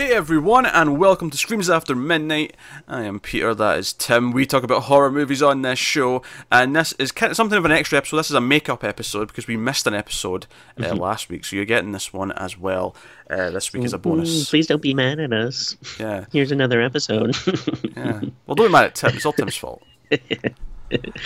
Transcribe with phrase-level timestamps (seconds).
[0.00, 2.56] Hey everyone, and welcome to Screams After Midnight.
[2.88, 4.30] I am Peter, that is Tim.
[4.32, 7.66] We talk about horror movies on this show, and this is kind of something of
[7.66, 8.16] an extra episode.
[8.16, 10.46] This is a make-up episode because we missed an episode
[10.78, 10.96] uh, Mm-hmm.
[10.96, 12.96] last week, so you're getting this one as well.
[13.28, 14.48] Uh, this week is a bonus.
[14.48, 15.76] Please don't be mad at us.
[15.98, 17.36] Yeah, Here's another episode.
[17.94, 18.20] yeah.
[18.46, 19.14] Well, don't be mad at Tim.
[19.14, 19.82] It's all Tim's fault.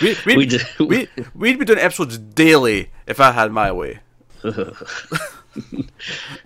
[0.01, 3.99] We, we'd, We just- we, we'd be doing episodes daily if I had my way.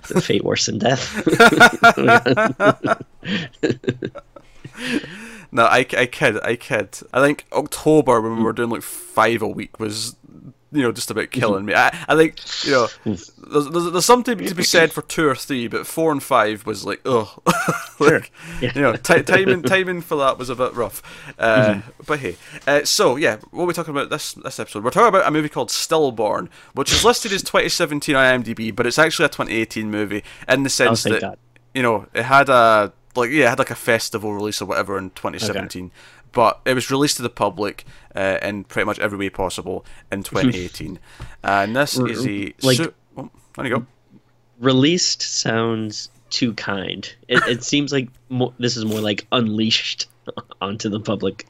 [0.01, 1.25] Fate worse than death.
[5.51, 6.99] No, I, I kid, I kid.
[7.11, 10.15] I think October when we were doing like five a week was,
[10.71, 11.73] you know, just about killing me.
[11.73, 15.35] I, I think, you know, there's, there's, there's something to be said for two or
[15.35, 17.37] three, but four and five was like, oh,
[17.99, 18.71] like, Yeah.
[18.75, 21.01] You know, ti timing timing for that was a bit rough.
[21.39, 22.35] Uh, But hey,
[22.67, 24.83] uh, so yeah, what are we talking about this this episode?
[24.83, 28.85] We're talking about a movie called Stillborn, which is listed as 2017 on IMDb, but
[28.85, 31.39] it's actually a 2018 movie in the sense thank that
[31.73, 34.97] you know, it had a like yeah, it had like a festival release or whatever
[34.97, 35.91] in 2017,
[36.31, 37.85] but it was released to the public
[38.15, 40.99] uh, in pretty much every way possible in 2018.
[41.43, 43.85] and this is a like- su- oh, there you go.
[44.59, 47.11] Released sounds too kind.
[47.27, 50.07] It, it seems like mo- this is more like unleashed
[50.61, 51.45] onto the public.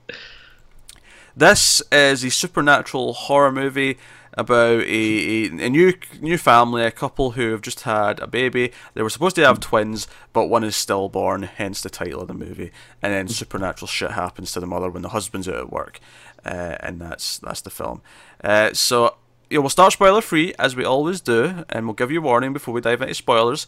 [1.36, 3.98] This is a supernatural horror movie
[4.40, 8.72] about a, a, a new new family, a couple who have just had a baby.
[8.94, 12.34] They were supposed to have twins, but one is stillborn, hence the title of the
[12.34, 12.72] movie.
[13.02, 16.00] And then supernatural shit happens to the mother when the husband's out at work,
[16.46, 18.02] uh, and that's that's the film.
[18.44, 19.16] Uh, so
[19.52, 22.74] we'll start spoiler free as we always do, and we'll give you a warning before
[22.74, 23.68] we dive into spoilers.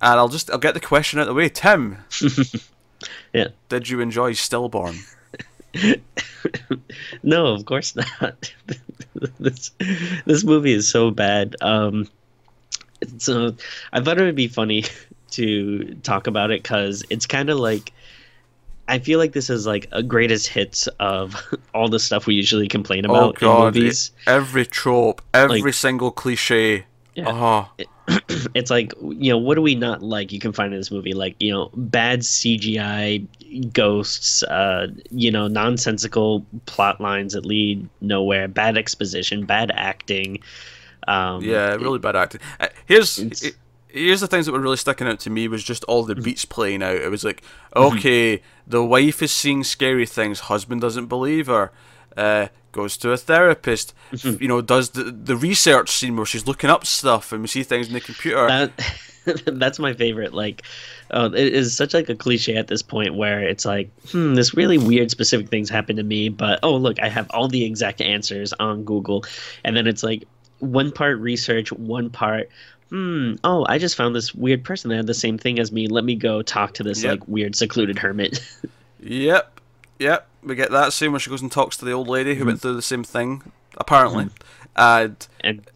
[0.00, 1.48] And I'll just I'll get the question out of the way.
[1.48, 1.98] Tim,
[3.32, 3.48] Yeah.
[3.68, 4.96] did you enjoy Stillborn?
[7.22, 8.52] No, of course not.
[9.38, 9.70] this
[10.26, 11.54] this movie is so bad.
[11.60, 12.08] Um,
[13.18, 13.54] so
[13.92, 14.84] I thought it would be funny
[15.32, 17.92] to talk about it because it's kind of like
[18.88, 21.36] I feel like this is like a greatest hits of
[21.74, 24.10] all the stuff we usually complain Oh about in god, movies.
[24.26, 26.84] every trope, every Like- single cliche.
[27.14, 27.24] Yeah.
[27.28, 27.84] Oh,
[28.54, 30.32] It's like you know what do we not like?
[30.32, 35.48] You can find in this movie like you know bad CGI ghosts, uh, you know
[35.48, 40.38] nonsensical plot lines that lead nowhere, bad exposition, bad acting.
[41.08, 42.40] Um, yeah, really bad acting.
[42.60, 43.16] Uh, here's
[43.88, 46.44] here's the things that were really sticking out to me was just all the beats
[46.44, 46.96] playing out.
[46.96, 47.42] It was like,
[47.74, 47.98] Mm-hmm.
[47.98, 51.72] okay, the wife is seeing scary things, husband doesn't believe her.
[52.16, 54.42] Uh, goes to a therapist, Mm-hmm.
[54.42, 57.62] you know, does the the research scene where she's looking up stuff and we see
[57.62, 58.46] things in the computer.
[58.46, 58.72] that
[59.46, 60.62] that's my favorite like
[61.12, 64.52] uh, it is such like a cliche at this point where it's like hmm this
[64.54, 68.00] really weird specific things happen to me but oh look i have all the exact
[68.00, 69.24] answers on google
[69.64, 70.24] and then it's like
[70.58, 72.48] one part research one part
[72.90, 75.86] hmm oh i just found this weird person that had the same thing as me
[75.86, 77.10] let me go talk to this Yep.
[77.20, 78.40] like weird secluded hermit
[79.00, 79.60] Yep,
[80.00, 80.26] yep.
[80.42, 82.40] We get that scene where she goes and talks to the old lady Mm-hmm.
[82.40, 82.62] who went mm.
[82.62, 84.28] through the same thing, apparently.
[84.74, 85.66] Uh, and and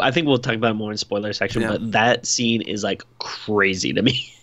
[0.00, 1.68] i think we'll talk about it more in spoiler section Yeah.
[1.68, 4.34] but that scene is like crazy to me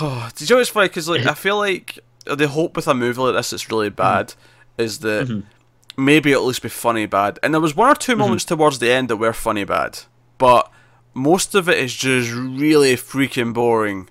[0.00, 0.88] Oh, did you know it's funny?
[0.88, 3.96] Because like I feel like the hope with a movie like this that's really mm.
[3.96, 4.34] bad
[4.78, 6.02] is that mm-hmm.
[6.02, 7.38] maybe it'll at least be funny bad.
[7.42, 8.20] And there was one or 2 mm-hmm.
[8.20, 10.00] moments towards the end that were funny bad,
[10.38, 10.70] but
[11.12, 14.08] most of it is just really freaking boring.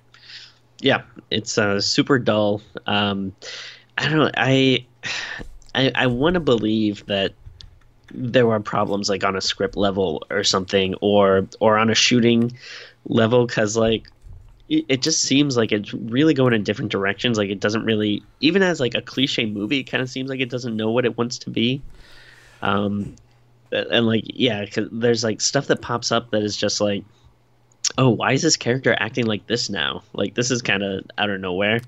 [0.80, 2.62] Yeah it's uh, super dull.
[2.86, 3.34] Um
[3.98, 4.86] i don't i
[5.74, 7.34] i, I want to believe that
[8.12, 12.52] there were problems like on a script level or something or or on a shooting
[13.06, 14.08] level because like
[14.68, 17.38] it, it just seems like it's really going in different directions.
[17.38, 20.40] Like it doesn't really even as like a cliche movie it kind of seems like
[20.40, 21.84] it doesn't know what it wants to be.
[22.62, 23.16] Um
[23.72, 27.04] and like yeah 'cause there's like stuff that pops up that is just like
[27.98, 30.02] oh why is this character acting like this now?
[30.12, 31.80] Like this is kind of out of nowhere.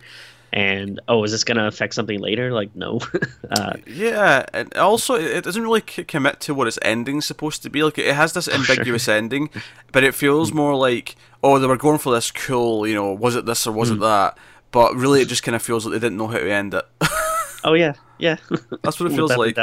[0.54, 2.52] And oh is this gonna affect something later?
[2.52, 3.00] Like no.
[3.50, 7.70] Uh, Yeah, and also it doesn't really c- commit to what its ending's supposed to
[7.70, 7.82] be.
[7.82, 9.50] Like it has this ambiguous ending,
[9.92, 13.36] but it feels more like oh they were going for this cool, you know, was
[13.36, 14.38] it this or was it that?
[14.70, 16.84] But really, it just kind of feels like they didn't know how to end it.
[17.64, 17.92] oh yeah.
[18.18, 18.36] Yeah.
[18.82, 19.58] That's what it feels like.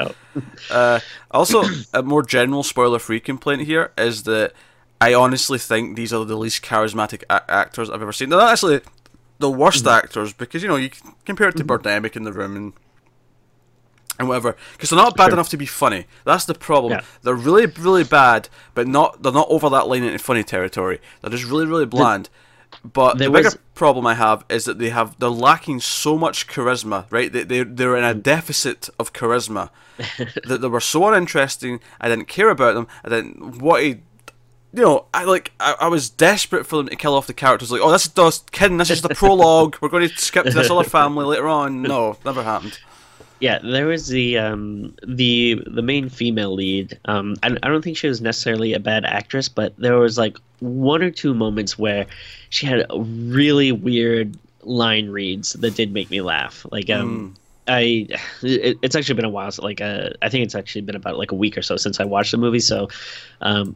[0.69, 0.99] Uh,
[1.31, 1.63] also,
[1.93, 4.53] a more general spoiler-free complaint here is that
[5.01, 8.29] I honestly think these are the least charismatic a- actors I've ever seen.
[8.29, 8.81] They're not actually
[9.39, 12.55] the worst actors because you know you can compare it to Birdemic in the room
[12.57, 12.73] and
[14.19, 15.33] and whatever because they're not bad Sure.
[15.33, 16.05] enough to be funny.
[16.25, 16.91] That's the problem.
[16.93, 17.01] Yeah.
[17.21, 20.99] They're really really bad, but not they're not over that line into funny territory.
[21.21, 22.29] They're just really really bland.
[22.83, 26.17] But the there bigger was- problem I have is that they have they're lacking so
[26.17, 27.31] much charisma, right?
[27.31, 28.23] They they they're in a Mm.
[28.23, 29.69] deficit of charisma
[30.45, 31.79] that they were so uninteresting.
[32.01, 32.87] I didn't care about them.
[33.05, 33.99] I didn't want to
[34.73, 37.71] you know, I like I, I was desperate for them to kill off the characters.
[37.71, 38.77] Like, oh, this is just kidding.
[38.77, 39.77] This is the prologue.
[39.81, 41.81] We're going to skip to this other family later on.
[41.81, 42.77] No, never happened.
[43.39, 46.99] Yeah, there was the um, the the main female lead.
[47.05, 50.37] Um, I, I don't think she was necessarily a bad actress, but there was like
[50.59, 52.05] one or two moments where
[52.49, 56.65] she had really weird line reads that did make me laugh.
[56.69, 57.33] Like um,
[57.67, 58.07] I
[58.43, 59.51] it, it's actually been a while.
[59.51, 61.99] So like uh, I think it's actually been about like a week or so since
[61.99, 62.59] I watched the movie.
[62.59, 62.89] So
[63.41, 63.75] um,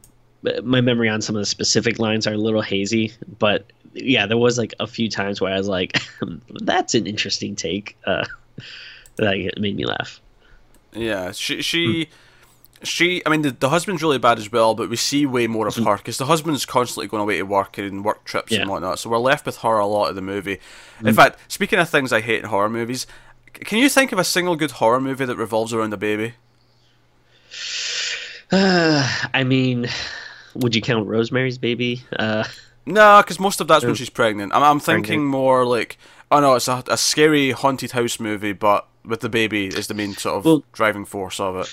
[0.64, 4.38] my memory on some of the specific lines are a little hazy, but yeah, there
[4.38, 6.02] was like a few times where I was like,
[6.62, 8.26] "That's an interesting take." Uh,
[9.18, 10.22] that made me laugh.
[10.94, 12.06] Yeah, she she.
[12.06, 12.12] Hmm.
[12.86, 15.68] She, I mean, the, the husband's really bad as well, but we see way more
[15.68, 15.86] of mm-hmm.
[15.86, 18.60] her because the husband's constantly going away to work and work trips Yeah.
[18.60, 19.00] and whatnot.
[19.00, 20.60] So we're left with her a lot of the movie.
[21.00, 21.16] In mm.
[21.16, 23.08] fact, speaking of things I hate in horror movies,
[23.54, 26.34] can you think of a single good horror movie that revolves around a baby?
[28.52, 29.88] I mean,
[30.56, 32.02] would you count Rosemary's Baby?
[32.18, 32.44] Uh,
[32.86, 34.54] No, because most of that's when she's pregnant.
[34.54, 35.30] I'm, I'm thinking pregnant.
[35.30, 35.98] more like,
[36.32, 39.94] oh no, it's a, a scary haunted house movie, but with the baby is the
[39.94, 41.70] main sort of Well- driving force of it.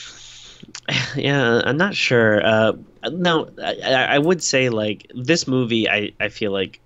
[1.17, 2.45] yeah, I'm not sure.
[2.47, 2.73] Uh,
[3.11, 5.89] no, I, I I would say like this movie.
[5.89, 6.81] I I feel like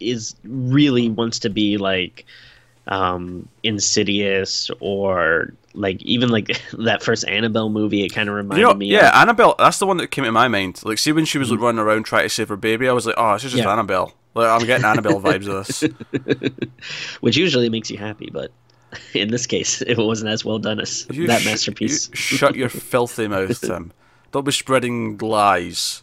[0.00, 2.24] is really wants to be like
[2.86, 8.68] um insidious or like even like that first annabelle movie it kind of reminded You
[8.68, 9.54] know, me yeah, of Annabelle.
[9.58, 10.82] That's the one that came to my mind.
[10.84, 13.06] Like, see when she was like, running around trying to save her baby, I was
[13.06, 13.64] like, oh, it's just Mm-hmm.
[13.64, 13.72] Yeah.
[13.72, 14.12] Annabelle.
[14.34, 15.84] Like, I'm getting Annabelle vibes of this.
[17.20, 18.50] which usually makes you happy but
[19.14, 22.54] in this case it wasn't as well done as You that sh- masterpiece you shut
[22.54, 23.92] your filthy mouth, Tim.
[24.30, 26.02] Don't be spreading lies.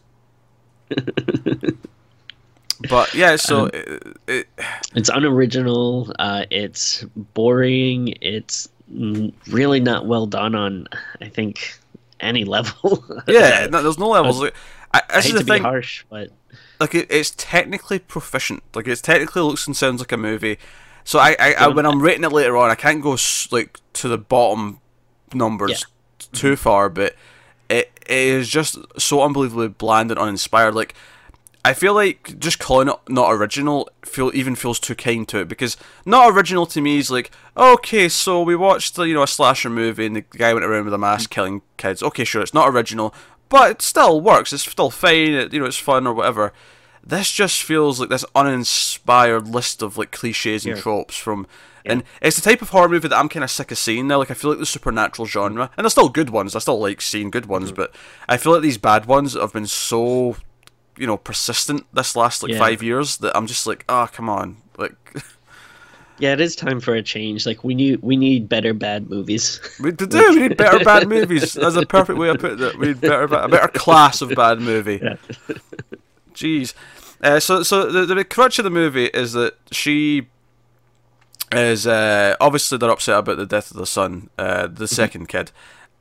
[2.90, 4.48] But yeah, so Um, it, it,
[4.96, 8.70] it's unoriginal uh it's boring it's
[9.48, 10.88] really not well done on
[11.22, 11.80] i think
[12.20, 14.40] any level yeah, no, there's no levels.
[14.42, 14.54] Like,
[14.94, 15.62] I, I hate to the be thing.
[15.64, 16.30] harsh but
[16.80, 18.62] like it, it's technically proficient.
[18.76, 20.58] Like it's technically looks and sounds like a movie.
[21.04, 23.18] So I, I, I when I'm rating it later on, I can't go
[23.52, 24.80] like to the bottom
[25.34, 25.72] numbers
[26.20, 26.28] Yeah.
[26.34, 27.16] too far, but
[27.70, 30.76] it, it is just so unbelievably bland and uninspired.
[30.76, 30.94] Like
[31.64, 35.48] I feel like just calling it not original feel even feels too kind to it
[35.48, 39.70] because not original to me is like okay, so we watched you know a slasher
[39.70, 41.34] movie and the guy went around with a mask mm.
[41.34, 42.02] killing kids.
[42.02, 43.14] Okay, sure, it's not original,
[43.50, 44.54] but it still works.
[44.54, 45.34] It's still fine.
[45.34, 46.54] It, you know, it's fun or whatever.
[47.04, 50.82] This just feels like this uninspired list of like cliches and Yeah.
[50.82, 51.48] tropes from.
[51.84, 54.20] And it's the type of horror movie that I'm kind of sick of seeing now.
[54.20, 56.56] Like I feel like the supernatural genre, and there's still good ones.
[56.56, 57.76] I still like seeing good ones, mm.
[57.76, 57.94] but
[58.30, 60.38] I feel like these bad ones have been so
[61.02, 62.60] you know persistent this last like Yeah.
[62.60, 64.94] five years that I'm just like, ah, come on, like
[66.20, 69.60] yeah it is time for a change like we need we need better bad movies
[69.82, 70.30] we to do.
[70.30, 71.54] We need better bad movies.
[71.54, 72.78] That's a perfect way of put it.
[72.78, 75.00] We need better, a better class of bad movie.
[75.02, 75.16] Yeah.
[76.34, 76.74] Jeez.
[77.24, 80.28] Uh, so, so the, the crutch of the movie is that she
[81.52, 84.76] is uh, obviously they're upset about the death of the son, uh, Mm-hmm.
[84.76, 85.52] the second kid,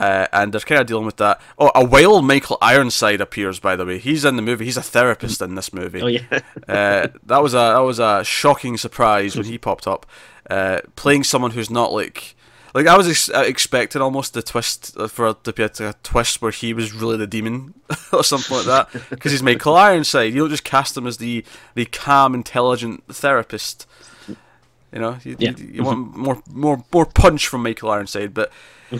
[0.00, 1.40] uh, and they're kind of dealing with that.
[1.58, 3.60] Oh, a whale Michael Ironside appears.
[3.60, 4.64] By the way, he's in the movie.
[4.64, 6.02] He's a therapist in this movie.
[6.02, 6.22] oh yeah
[6.68, 10.06] Uh, that was a that was a shocking surprise when he popped up,
[10.48, 12.34] uh, playing someone who's not like
[12.72, 15.94] like I was ex- uh, expecting almost the twist uh, for to be a, a
[16.04, 17.74] twist where he was really the demon
[18.12, 20.32] or something like that because he's Michael Ironside.
[20.32, 21.44] You don't just cast him as the
[21.74, 23.86] the calm, intelligent therapist.
[24.92, 25.52] You know, you, Yeah.
[25.56, 28.50] you, you want more more more punch from Michael Ironside, but.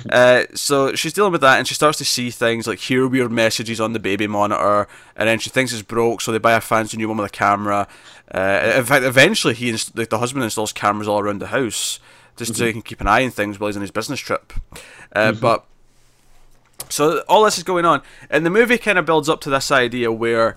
[0.09, 3.33] Uh, so she's dealing with that, and she starts to see things like hear weird
[3.33, 6.61] messages on the baby monitor, and then she thinks it's broke, so they buy a
[6.61, 7.89] fancy new one with a camera.
[8.33, 11.99] Uh, in fact, eventually he inst- like the husband installs cameras all around the house
[12.37, 14.53] just so he can keep an eye on things while he's on his business trip.
[15.13, 15.65] Uh, But
[16.89, 19.73] so all this is going on, and the movie kind of builds up to this
[19.73, 20.57] idea where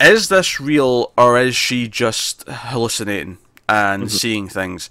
[0.00, 4.08] is this real or is she just hallucinating and mm-hmm.
[4.08, 4.90] seeing things?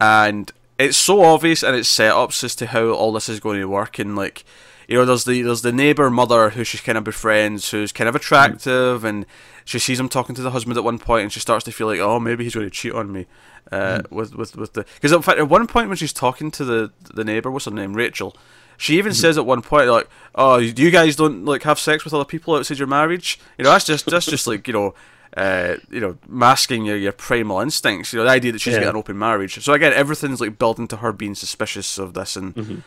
[0.00, 3.60] And it's so obvious and it's set setups as to how all this is going
[3.60, 3.98] to work.
[3.98, 4.44] And like,
[4.86, 8.08] you know, there's the there's the neighbor mother who she kind of befriends, who's kind
[8.08, 8.22] of mm-hmm.
[8.22, 9.26] attractive, and
[9.64, 11.86] she sees him talking to the husband at one point, and she starts to feel
[11.86, 13.26] like, oh, maybe he's going to cheat on me.
[13.70, 14.14] Uh, mm-hmm.
[14.14, 16.90] with with with the because in fact at one point when she's talking to the
[17.14, 18.34] the neighbor, what's her name, Rachel,
[18.78, 22.14] she even says at one point like, "Oh, you guys don't like have sex with
[22.14, 24.94] other people outside your marriage." You know, that's just that's just like you know,
[25.36, 28.12] uh, you know, masking your, your primal instincts.
[28.12, 28.80] You know, the idea that she's Yeah.
[28.80, 29.62] got an open marriage.
[29.62, 32.82] So again, everything's like built into her being suspicious of this, and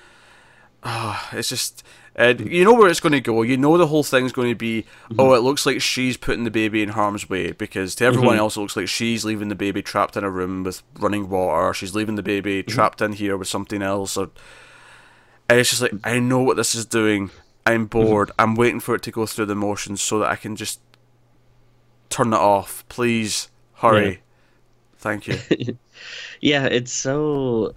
[0.83, 1.83] ah, it's just.
[2.19, 3.41] Uh, you know where it's going to go.
[3.41, 4.86] You know the whole thing's going to be,
[5.17, 8.57] oh, it looks like she's putting the baby in harm's way because to everyone else
[8.57, 11.74] it looks like she's leaving the baby trapped in a room with running water.
[11.74, 14.17] She's leaving the baby trapped in here with something else.
[14.17, 14.29] Or
[15.48, 17.31] and it's just like I know what this is doing,
[17.65, 18.31] I'm bored.
[18.38, 20.81] I'm waiting for it to go through the motions so that I can just
[22.12, 22.86] turn it off.
[22.89, 24.10] Please hurry.
[24.10, 24.18] Yeah.
[24.98, 25.38] Thank you.
[26.41, 27.74] yeah, it's so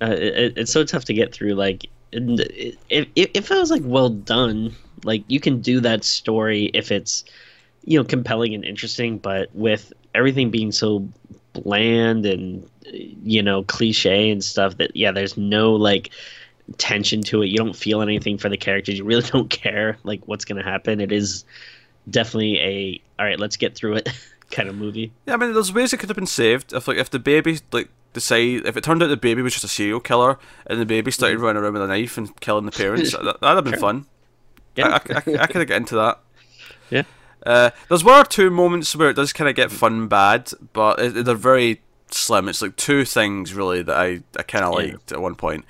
[0.00, 1.54] uh, it, it's so tough to get through.
[1.54, 4.74] Like, it, it feels like well done.
[5.04, 7.24] Like you can do that story if it's
[7.84, 11.08] you know compelling and interesting, but with everything being so
[11.52, 16.10] bland and you know cliche and stuff that yeah, there's no like
[16.76, 17.46] tension to it.
[17.46, 18.98] You don't feel anything for the characters.
[18.98, 21.00] You really don't care like what's gonna happen.
[21.00, 21.44] It is
[22.10, 23.38] definitely a all right.
[23.38, 24.08] Let's get through it
[24.50, 25.12] kind of movie.
[25.26, 27.58] Yeah, I mean, there's ways it could have been saved if, like, if the baby,
[27.72, 30.86] like, decide if it turned out the baby was just a serial killer and the
[30.86, 31.44] baby started Mm-hmm.
[31.44, 33.80] running around with a knife and killing the parents, that, that'd have been Sure.
[33.80, 34.06] fun.
[34.76, 34.88] Yeah.
[34.88, 36.20] I, I, I, I could have got into that.
[36.90, 37.02] Yeah.
[37.44, 40.98] Uh, there's one or two moments where it does kind of get fun bad, but
[40.98, 42.48] it, they're very slim.
[42.48, 44.80] It's like two things really that I, I kind of Yeah.
[44.86, 44.92] Mm-hmm.
[44.94, 45.64] liked at one point.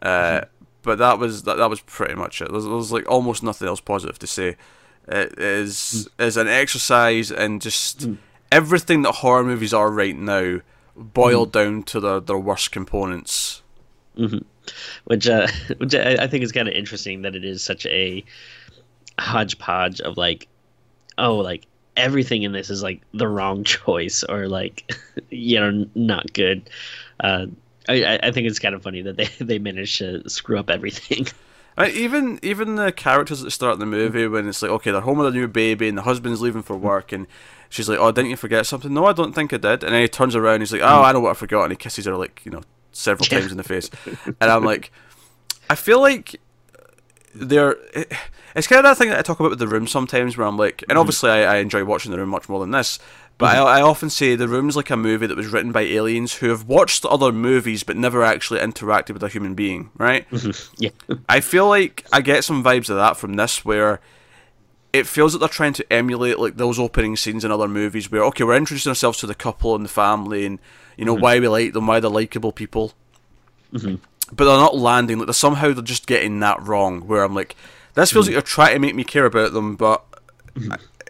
[0.00, 0.42] Uh,
[0.82, 2.50] But that was that, that was pretty much it.
[2.50, 4.56] There's, there's like almost nothing else positive to say.
[5.08, 6.24] It is Mm.
[6.26, 8.08] is an exercise in just
[8.50, 10.60] everything that horror movies are right now,
[10.96, 11.72] boiled Mm-hmm.
[11.74, 13.62] down to their, their worst components.
[15.04, 15.46] which uh,
[15.78, 18.24] which I, think is kind of interesting that it is such a
[19.18, 20.48] hodgepodge of like,
[21.18, 21.66] oh, like
[21.96, 24.92] everything in this is like the wrong choice or like,
[25.30, 26.68] you know, not good.
[27.20, 27.46] Uh,
[27.88, 30.70] I, I- I think it's kind of funny that they they managed to screw up
[30.70, 31.26] everything.
[31.78, 35.00] Even even the characters at the start of the movie when it's like okay they're
[35.00, 37.26] home with a new baby and the husband's leaving for work and
[37.70, 38.92] she's like oh didn't you forget something?
[38.92, 39.82] No I don't think I did.
[39.82, 41.64] And then he turns around and he's like oh I know what I forgot.
[41.64, 42.62] And he kisses her like you know
[42.92, 43.90] several times in the face.
[44.40, 44.92] And I'm like
[45.70, 46.40] I feel like
[47.34, 48.12] they're it,
[48.54, 50.58] it's kind of that thing that I talk about with the room sometimes where I'm
[50.58, 50.98] like and mm-hmm.
[50.98, 52.98] obviously I, I enjoy watching the room much more than this
[53.42, 56.36] but I, I often say the room's like a movie that was written by aliens
[56.36, 60.74] who have watched other movies but never actually interacted with a human being right mm-hmm.
[60.78, 60.90] yeah,
[61.28, 64.00] I feel like I get some vibes of that from this, where
[64.92, 68.24] it feels like they're trying to emulate like those opening scenes in other movies, where
[68.24, 70.58] okay, we're introducing ourselves to the couple and the family, and
[70.96, 71.22] you know mm-hmm.
[71.22, 72.92] why we like them, why they're likable people,
[73.72, 73.96] mm-hmm.
[74.34, 75.18] but they're not landing.
[75.18, 77.06] Like they're somehow they're just getting that wrong.
[77.06, 77.56] Where I'm like,
[77.94, 80.04] this feels like you're trying to make me care about them, but.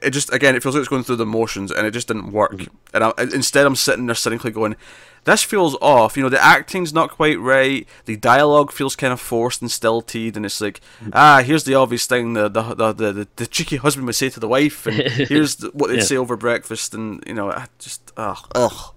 [0.03, 2.33] It just again, it feels like it's going through the motions, and it just didn't
[2.33, 2.55] work.
[2.95, 4.77] And I, instead, I'm sitting there cynically going,
[5.25, 7.87] "This feels off." You know, the acting's not quite right.
[8.07, 10.81] The dialogue feels kind of forced and stilted, and it's like,
[11.13, 14.29] ah, here's the obvious thing the the the, the, the, the cheeky husband would say
[14.31, 14.97] to the wife, and
[15.29, 16.03] here's the, what they'd Yeah.
[16.05, 18.95] say over breakfast, and you know, I just ugh, ugh.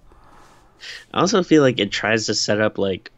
[1.13, 3.11] I also feel like it tries to set up like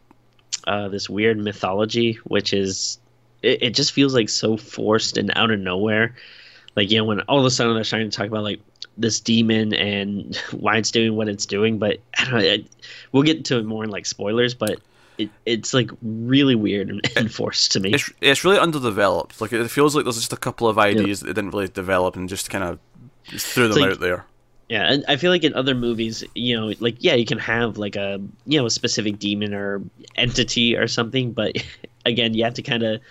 [0.66, 2.98] uh, this weird mythology, which is
[3.44, 6.16] it, it just feels like so forced and out of nowhere.
[6.78, 8.62] Like you know, when all of a sudden they're starting to talk about like
[8.98, 12.40] this demon and why it's doing what it's doing, but I don't know.
[12.40, 12.68] It,
[13.12, 14.80] we'll get to it more in like spoilers, but
[15.18, 17.94] it, it's like really weird and, and forced to me.
[17.94, 19.42] It's it's really underdeveloped.
[19.42, 22.16] Like it feels like there's just a couple of ideas that they didn't really develop,
[22.16, 22.80] and just kind of
[23.26, 24.26] threw them like- out there.
[24.70, 27.78] Yeah, and I feel like in other movies, you know, like yeah, you can have
[27.78, 29.82] like a you know a specific demon or
[30.16, 31.56] entity or something, but
[32.06, 33.02] again, you have to kind of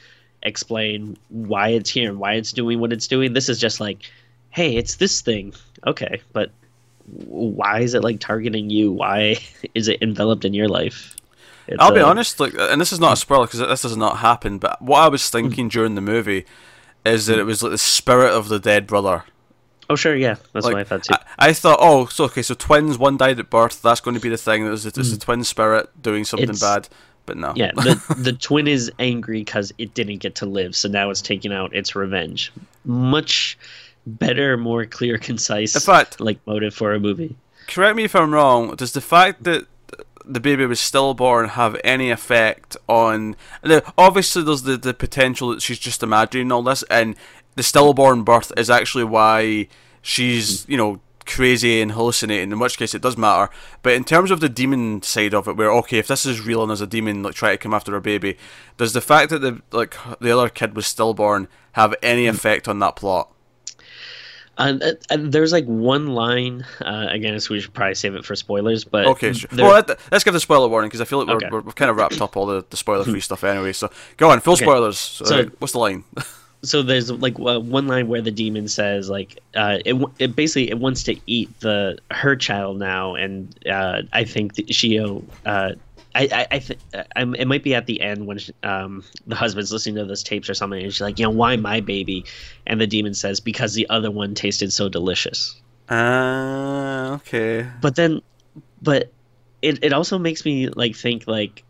[0.42, 3.32] explain why it's here and why it's doing what it's doing.
[3.32, 4.10] This is just like,
[4.50, 5.54] hey, it's this thing,
[5.86, 6.50] okay, but
[7.06, 8.92] why is it like targeting you?
[8.92, 9.36] Why
[9.74, 11.16] is it enveloped in your life?
[11.68, 14.18] It's, I'll be honest, like, and this is not a spoiler because this does not
[14.18, 14.58] happen.
[14.58, 15.32] But what I was mm.
[15.32, 16.46] thinking during the movie
[17.04, 17.40] is that mm.
[17.40, 19.24] it was like the spirit of the dead brother.
[19.88, 21.14] Oh sure, yeah, that's Like, what I thought too.
[21.14, 23.82] I, I thought, oh, so okay, so twins, one died at birth.
[23.82, 24.66] That's going to be the thing.
[24.66, 25.20] It's, it's the mm.
[25.20, 26.88] twin spirit doing something It's- bad.
[27.26, 30.88] But no, yeah, the the twin is angry because it didn't get to live, so
[30.88, 32.52] now it's taking out its revenge.
[32.84, 33.58] Much
[34.06, 35.74] better, more clear, concise.
[35.74, 37.36] In fact- like motive for a movie.
[37.66, 38.76] correct me if I'm wrong.
[38.76, 39.66] Does the fact that
[40.24, 43.34] the baby was stillborn have any effect on?
[43.64, 47.16] Now, obviously, there's the the potential that she's just imagining all this, and
[47.56, 49.66] the stillborn birth is actually why
[50.02, 52.52] she's you know crazy and hallucinating.
[52.52, 53.50] In which case, it does matter.
[53.82, 56.62] But in terms of the demon side of it, where okay, if this is real
[56.62, 58.36] and there's a demon like trying to come after her baby,
[58.76, 62.78] does the fact that the like the other kid was stillborn have any effect on
[62.78, 63.30] that plot?
[64.58, 66.64] Uh, uh, uh, there's like one line.
[66.80, 68.84] Uh, again, so we should probably save it for spoilers.
[68.84, 69.50] But Okay, sure.
[69.52, 71.48] there- Well, let, us give the spoiler warning because I feel like we're, Okay.
[71.52, 73.74] we're, we've kind of wrapped up all the, the spoiler free stuff anyway.
[73.74, 74.64] So go on, full Okay.
[74.64, 74.96] spoilers.
[74.98, 76.04] So, So- what's the line?
[76.62, 80.70] so there's like uh, one line where the demon says like uh, it, it basically
[80.70, 85.72] it wants to eat the her child now and uh, I think that Shio uh,
[86.14, 86.80] I I, I th-
[87.14, 90.22] I'm, it might be at the end when she, um, the husband's listening to those
[90.22, 92.24] tapes or something and she's like you know why my baby
[92.66, 97.66] and the demon says because the other one tasted so delicious Ah, okay.
[97.80, 98.20] but then
[98.82, 99.12] but
[99.62, 101.62] it, it also makes me like think like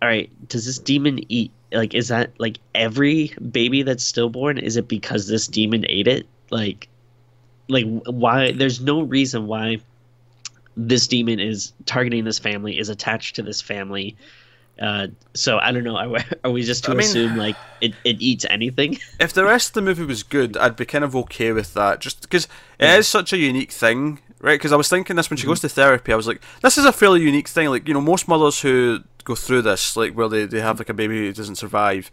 [0.00, 4.58] all right does this demon eat like is that like every baby that's stillborn?
[4.58, 6.26] Is it because this demon ate it?
[6.50, 6.88] Like,
[7.68, 8.52] like why?
[8.52, 9.78] There's no reason why
[10.76, 14.16] this demon is targeting this family, is attached to this family.
[14.80, 15.96] Uh, so I don't know.
[15.98, 18.98] Are we, are we just to I mean- assume like it, it eats anything?
[19.20, 22.00] if the rest of the movie was good, I'd be kind of okay with that.
[22.00, 22.46] Just because
[22.78, 24.58] it is such a unique thing, right?
[24.58, 26.84] Because I was thinking this when she goes to therapy, I was like, this is
[26.84, 27.70] a fairly unique thing.
[27.70, 30.88] Like, you know, most mothers who go through this, like where they, they have like
[30.88, 32.10] a baby who doesn't survive,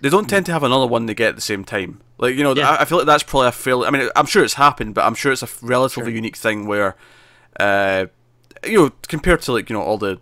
[0.00, 2.00] they don't tend to have another one they get at the same time.
[2.16, 2.70] Like, you know, Yeah.
[2.70, 3.86] I, I feel like that's probably a fairly.
[3.86, 6.96] I mean, I'm sure it's happened, but I'm sure it's a relatively unique thing where,
[7.58, 8.06] uh,
[8.64, 10.18] you know, compared to like you know all the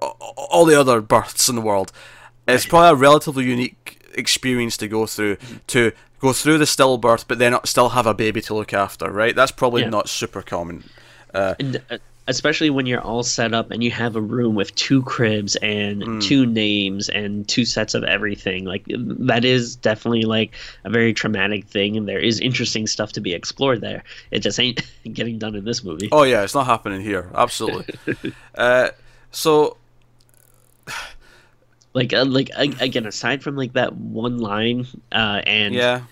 [0.00, 1.90] all the other births in the world.
[2.48, 5.36] It's probably a relatively unique experience to go through
[5.68, 9.10] to go through the stillbirth, but then still have a baby to look after.
[9.10, 9.34] Right?
[9.34, 9.90] That's probably Yeah.
[9.90, 10.84] not super common.
[11.34, 11.98] And, uh,
[12.28, 16.02] especially when you're all set up and you have a room with two cribs and
[16.04, 16.18] Hmm.
[16.20, 21.64] two names and two sets of everything like that is definitely like a very traumatic
[21.66, 25.56] thing and there is interesting stuff to be explored there it just ain't getting done
[25.56, 27.28] in this movie Oh yeah, it's not happening here.
[27.34, 28.34] Absolutely.
[28.54, 28.90] uh,
[29.32, 29.76] so
[31.94, 36.02] like uh, like again aside from like that one line uh and yeah,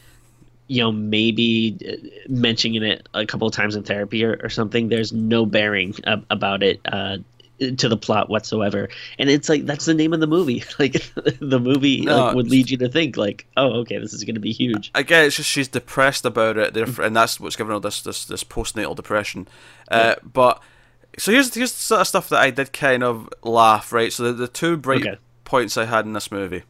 [0.71, 4.89] you know maybe uh, mentioning it a couple of times in therapy or, or something
[4.89, 7.19] there's no bearing ab- about it uh
[7.77, 10.93] to the plot whatsoever and it's like that's the name of the movie like
[11.41, 14.35] the movie No, like, would lead you to think like oh okay this is going
[14.37, 17.73] to be huge I it's just she's depressed about it, therefore, and that's what's giving
[17.73, 19.47] her this this, this postnatal depression.
[19.91, 20.63] Uh, But
[21.19, 23.93] so here's here's the sort of stuff that I did kind of laugh.
[23.93, 25.19] Right, so the, the two bright Okay.
[25.45, 26.63] points I had in this movie.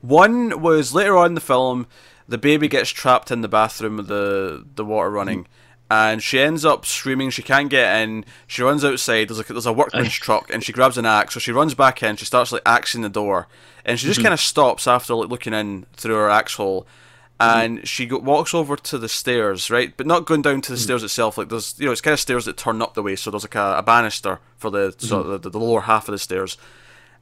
[0.00, 1.86] One was later on in the film,
[2.28, 5.46] the baby gets trapped in the bathroom with the the water running.
[5.88, 7.30] And she ends up screaming.
[7.30, 8.24] She can't get in.
[8.48, 9.28] She runs outside.
[9.28, 11.34] There's a there's a workman's truck, and she grabs an axe.
[11.34, 12.16] So she runs back in.
[12.16, 13.46] She starts like axing the door,
[13.84, 14.24] and she just mm-hmm.
[14.24, 16.88] kind of stops after like looking in through her axe hole,
[17.38, 17.60] mm-hmm.
[17.60, 19.96] and she go- walks over to the stairs, right?
[19.96, 20.82] But not going down to the mm.
[20.82, 21.38] stairs itself.
[21.38, 23.44] Like there's you know it's kind of stairs that turn up the way, so there's
[23.44, 25.42] like a, a banister for the sort of mm-hmm.
[25.42, 26.58] the, the lower half of the stairs,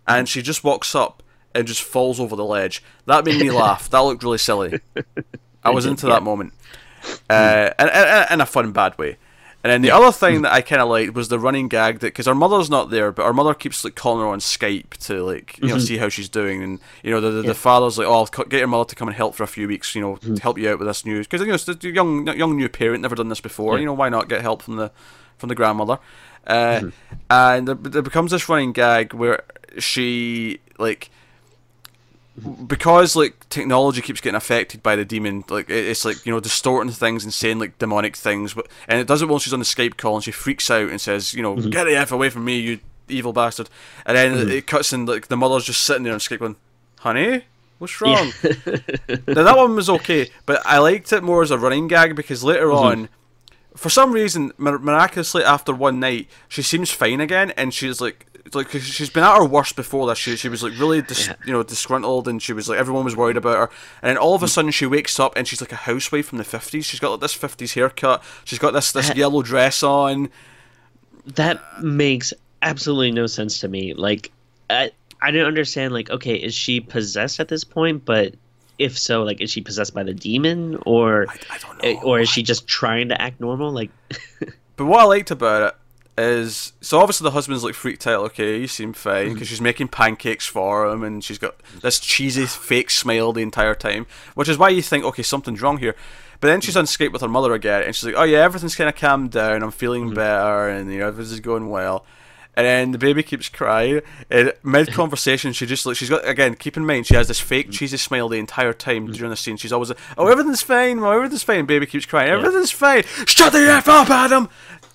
[0.08, 1.22] and she just walks up
[1.54, 2.82] and just falls over the ledge.
[3.06, 3.88] That made me laugh.
[3.90, 4.80] That looked really silly.
[5.62, 6.14] I was into yeah.
[6.14, 6.52] that moment,
[7.30, 9.16] uh, and, and, in a fun, bad way.
[9.62, 12.08] And then the other thing that I kind of liked was the running gag that
[12.08, 15.24] because her mother's not there, but her mother keeps like calling her on Skype to
[15.24, 18.06] like you know see how she's doing, and you know the the, the father's like,
[18.06, 20.16] oh, I'll get your mother to come and help for a few weeks, you know,
[20.16, 22.68] to help you out with this news because you know it's a young young new
[22.68, 23.80] parent, never done this before, Yeah.
[23.80, 24.92] you know, why not get help from the
[25.38, 25.98] from the grandmother?
[26.46, 26.90] Uh,
[27.30, 29.44] And there, there becomes this running gag where
[29.78, 31.08] she like
[32.66, 36.92] because like technology keeps getting affected by the demon, like it's like you know distorting
[36.92, 39.64] things and saying like demonic things, but and it does it while she's on the
[39.64, 41.70] Skype call and she freaks out and says, you know, mm-hmm.
[41.70, 43.70] get the f away from me, you evil bastard,
[44.04, 44.50] and then mm-hmm.
[44.50, 46.56] it cuts in like the mother's just sitting there on Skype going,
[47.00, 47.44] honey,
[47.78, 48.32] what's wrong?
[48.42, 52.42] now that one was okay, but I liked it more as a running gag because
[52.42, 52.86] later mm-hmm.
[52.86, 53.08] on.
[53.76, 58.68] For some reason, miraculously, after one night, she seems fine again, and she's like, like
[58.70, 60.18] she's been at her worst before this.
[60.18, 61.34] She, she was like really, dis- Yeah.
[61.46, 63.70] you know, disgruntled, and she was like everyone was worried about her.
[64.02, 66.38] And then all of a sudden, she wakes up and she's like a housewife from
[66.38, 66.84] the fifties.
[66.84, 68.22] She's got like this fifties haircut.
[68.44, 70.28] She's got this this Uh, yellow dress on.
[71.36, 74.32] that makes absolutely no sense to me like
[74.70, 78.34] i i don't understand like okay is she possessed at this point but
[78.78, 82.00] if so like is she possessed by the demon or I, I don't eh, know.
[82.02, 83.90] or is she just trying to act normal like
[84.76, 85.74] But what I liked about it
[86.16, 88.24] is so obviously the husband's like freaked out.
[88.26, 89.32] Okay, you seem fine mm.
[89.34, 93.74] because she's making pancakes for him, and she's got this cheesy fake smile the entire
[93.74, 95.96] time, which is why you think okay something's wrong here.
[96.40, 98.76] But then she's on Skype with her mother again, and she's like, "Oh yeah, everything's
[98.76, 99.62] kind of calmed down.
[99.62, 100.14] I'm feeling mm.
[100.14, 102.04] better, and you know everything's going well."
[102.56, 104.00] And then the baby keeps crying.
[104.30, 106.54] And mid conversation, she just like she's got again.
[106.54, 107.72] Keep in mind, she has this fake mm.
[107.72, 109.56] cheesy smile the entire time during the scene.
[109.56, 111.02] She's always like, "Oh, everything's fine.
[111.02, 112.30] Everything's fine." Baby keeps crying.
[112.30, 113.02] Everything's fine.
[113.26, 114.48] Shut the f up, Adam.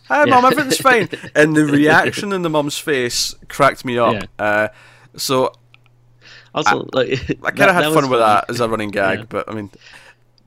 [0.10, 0.44] Hi, mom.
[0.44, 0.50] Yeah.
[0.52, 1.08] Everything's fine.
[1.36, 4.14] And the reaction in the mum's face cracked me up.
[4.40, 4.46] Yeah.
[4.46, 4.68] Uh,
[5.16, 5.54] so
[6.54, 7.10] also like
[7.44, 9.20] I kind of had fun with that as a running gag.
[9.20, 9.26] Yeah.
[9.30, 9.70] But I mean,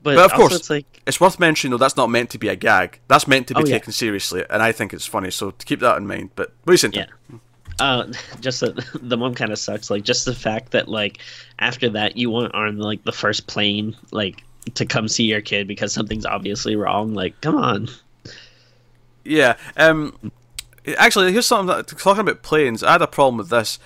[0.03, 2.49] but, But of course- it's like it's worth mentioning though that's not meant to be
[2.49, 2.99] a gag.
[3.07, 3.73] That's meant to be Oh, yeah.
[3.75, 5.31] taken seriously, and I think it's funny.
[5.31, 6.31] So to keep that in mind.
[6.35, 6.95] But what do you think?
[6.95, 7.05] Yeah.
[7.79, 11.19] uh just that the mom kind of sucks like just the fact that like
[11.59, 14.43] after that you want on like the first plane like
[14.75, 17.89] to come see your kid because something's obviously wrong like come on
[19.23, 19.55] Yeah.
[19.77, 20.31] Um.
[20.97, 22.83] Actually, here's something that, talking about planes.
[22.83, 23.79] I had a problem with this.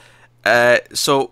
[0.45, 0.78] Uh.
[0.93, 1.32] So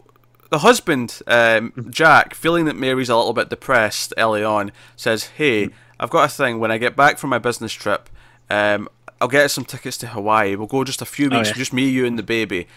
[0.52, 5.70] the husband, um, Jack, feeling that Mary's a little bit depressed early on, says, "Hey,
[6.00, 6.60] I've got a thing.
[6.60, 8.10] When I get back from my business trip,
[8.50, 8.88] um,
[9.20, 10.56] I'll get some tickets to Hawaii.
[10.56, 11.56] We'll go just a few Oh, weeks, yeah.
[11.56, 12.68] just me, you, and the baby."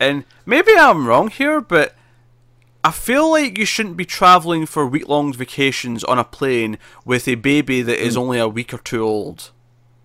[0.00, 1.94] And maybe I'm wrong here, but
[2.84, 7.26] I feel like you shouldn't be traveling for week long vacations on a plane with
[7.26, 9.50] a baby that is only a week or two old.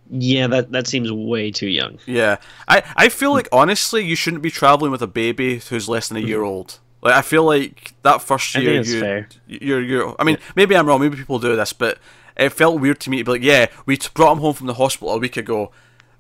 [0.09, 1.97] Yeah, that that seems way too young.
[2.05, 2.37] Yeah,
[2.67, 6.17] I I feel like honestly you shouldn't be traveling with a baby who's less than
[6.17, 6.47] a year mm-hmm.
[6.47, 6.79] old.
[7.01, 9.27] Like I feel like that first I year think it's you fair.
[9.47, 10.15] you're you're.
[10.19, 11.01] I mean, maybe I'm wrong.
[11.01, 11.97] Maybe people do this, but
[12.37, 14.67] it felt weird to me to be like, yeah, we t- brought him home from
[14.67, 15.71] the hospital a week ago.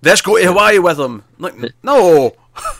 [0.01, 1.23] Let's go to Hawaii with him.
[1.39, 2.35] Like, no.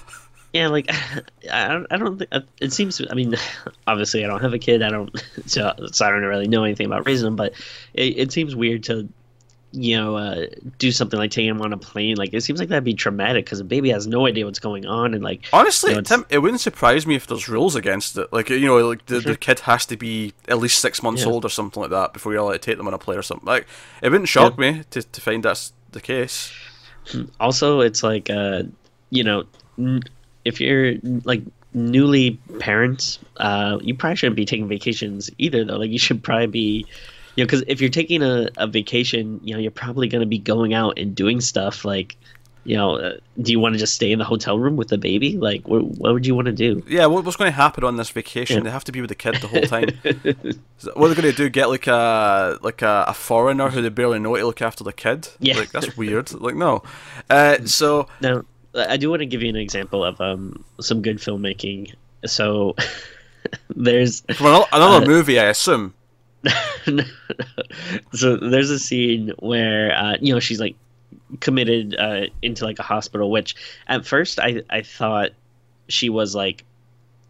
[0.53, 0.87] Yeah, like
[1.51, 3.01] I don't, I don't think it seems.
[3.09, 3.35] I mean,
[3.87, 4.83] obviously, I don't have a kid.
[4.83, 5.11] I don't,
[5.47, 7.35] so, so I don't really know anything about raising them.
[7.35, 7.53] But
[7.95, 9.09] it, it seems weird to,
[9.75, 10.45] you know, uh,
[10.77, 12.15] do something like taking him on a plane.
[12.15, 14.85] Like it seems like that'd be traumatic because the baby has no idea what's going
[14.85, 18.15] on, and like Honestly, you know, Tim, it wouldn't surprise me if there's rules against
[18.17, 18.31] it.
[18.31, 21.29] Like, you know, like the, the kid has to be at least six months Yeah.
[21.29, 23.23] old or something like that before you're allowed to take them on a plane or
[23.23, 23.47] something.
[23.47, 23.65] Like,
[24.01, 26.53] it wouldn't shock me to, to find that's the case.
[27.39, 28.63] also it's like uh
[29.09, 29.43] you know
[30.45, 31.41] if you're like
[31.73, 36.47] newly parents uh you probably shouldn't be taking vacations either though like you should probably
[36.47, 36.85] be
[37.35, 40.27] you know because if you're taking a, a vacation you know you're probably going to
[40.27, 42.15] be going out and doing stuff like
[42.65, 44.97] you know uh, do you want to just stay in the hotel room with the
[44.97, 47.83] baby like what, what would you want to do Yeah, what, what's going to happen
[47.83, 48.57] on this vacation?
[48.57, 48.63] Yeah.
[48.63, 49.89] They have to be with the kid the whole time.
[50.77, 51.49] So what are they going to do?
[51.49, 54.93] Get like a like a, a foreigner who they barely know to look after the
[54.93, 55.27] kid?
[55.39, 55.57] Yeah.
[55.57, 56.31] like that's weird.
[56.33, 56.83] Like no.
[57.29, 58.43] Uh, so Now,
[58.75, 61.93] I do want to give you an example of um, some good filmmaking.
[62.25, 62.75] So,
[63.75, 65.93] there's from another, another Uh, movie, I assume.
[68.13, 70.75] so there's a scene where uh, you know she's like
[71.39, 73.55] committed uh, into like a hospital, which
[73.87, 75.31] at first I I thought
[75.87, 76.63] she was like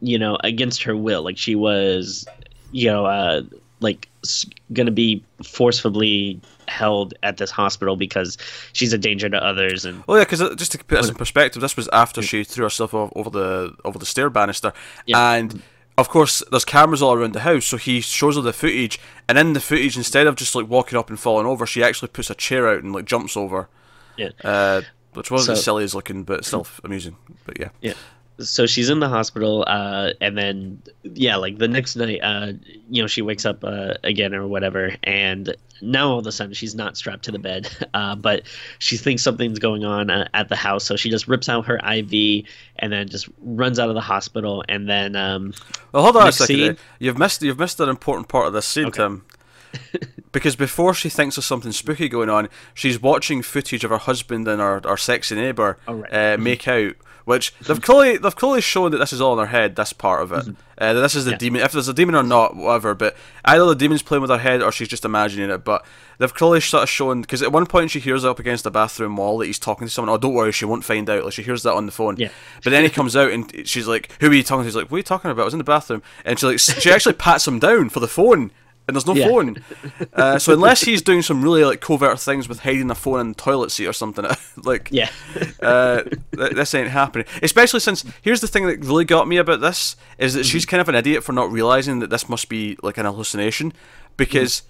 [0.01, 2.25] you know against her will, like she was
[2.71, 3.41] you know uh,
[3.79, 8.37] like s- gonna be forcefully held at this hospital because
[8.71, 11.61] she's a danger to others and Oh yeah, because just to put this in perspective,
[11.61, 14.73] this was after she threw herself over the over the stair banister,
[15.05, 15.33] Yeah.
[15.33, 15.61] and
[15.97, 17.65] of course there's cameras all around the house.
[17.65, 20.97] So he shows her the footage, and in the footage, instead of just like walking
[20.97, 23.69] up and falling over, she actually puts a chair out and like jumps over,
[24.17, 24.29] yeah.
[24.43, 24.81] uh,
[25.13, 27.15] which wasn't So- as silly as looking, but still amusing.
[27.45, 27.93] But yeah, Yeah.
[28.39, 32.53] So she's in the hospital, uh, and then yeah, like the next night, uh,
[32.89, 36.53] you know, she wakes up uh, again or whatever, and now all of a sudden
[36.55, 38.41] she's not strapped to the bed, uh, but
[38.79, 41.75] she thinks something's going on uh, at the house, so she just rips out her
[41.77, 42.45] IV
[42.79, 45.53] and then just runs out of the hospital, and then um,
[45.91, 46.55] well, hold on a second.
[46.55, 46.77] scene.
[46.97, 48.97] You've missed you've missed an important part of this scene, Okay.
[49.03, 49.25] Tim.
[50.31, 54.47] because before she thinks there's something spooky going on, she's watching footage of her husband
[54.47, 56.33] and our, her sexy neighbour Oh, right.
[56.33, 56.93] uh, make out.
[57.25, 59.75] Which they've clearly they've clearly shown that this is all in her head.
[59.75, 61.37] This part of it, uh, that this is the Yeah.
[61.37, 61.61] demon.
[61.61, 62.93] If there's a demon or not, whatever.
[62.95, 65.63] But either the demon's playing with her head or she's just imagining it.
[65.63, 65.85] But
[66.17, 69.15] they've clearly sort of shown because at one point she hears up against the bathroom
[69.15, 70.13] wall that he's talking to someone.
[70.13, 71.23] Oh, don't worry, she won't find out.
[71.23, 72.17] Like she hears that on the phone.
[72.17, 72.29] Yeah.
[72.63, 74.91] But then he comes out and she's like, "Who are you talking to?" He's like,
[74.91, 75.43] "What are you talking about?
[75.43, 78.07] I was in the bathroom." And she like she actually pats him down for the
[78.07, 78.51] phone,
[78.87, 79.27] and there's no Yeah.
[79.27, 79.57] phone.
[80.13, 83.27] Uh, so unless he's doing some really like covert things with hiding a phone in
[83.29, 84.25] the toilet seat or something,
[84.63, 85.09] like yeah,
[85.61, 86.03] uh,
[86.35, 87.25] th- this ain't happening.
[87.41, 90.81] Especially since here's the thing that really got me about this is that she's kind
[90.81, 93.71] of an idiot for not realizing that this must be like an hallucination,
[94.17, 94.63] because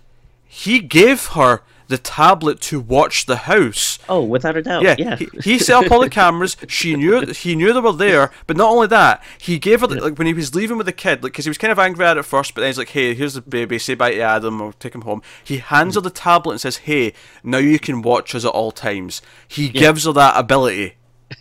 [0.45, 4.00] he gave her the tablet to watch the house.
[4.10, 6.56] oh, without a doubt, Yeah, yeah, He, he set up all the cameras.
[6.67, 10.02] She knew he knew they were there, but not only that, he gave her the,
[10.02, 12.06] like when he was leaving with the kid, like because he was kind of angry
[12.06, 13.78] at it first, but then he's like, "Hey, here's the baby.
[13.80, 16.78] Say bye to Adam or take him home." He hands her the tablet and says,
[16.78, 20.96] "Hey, now you can watch us at all times." He gives her that ability.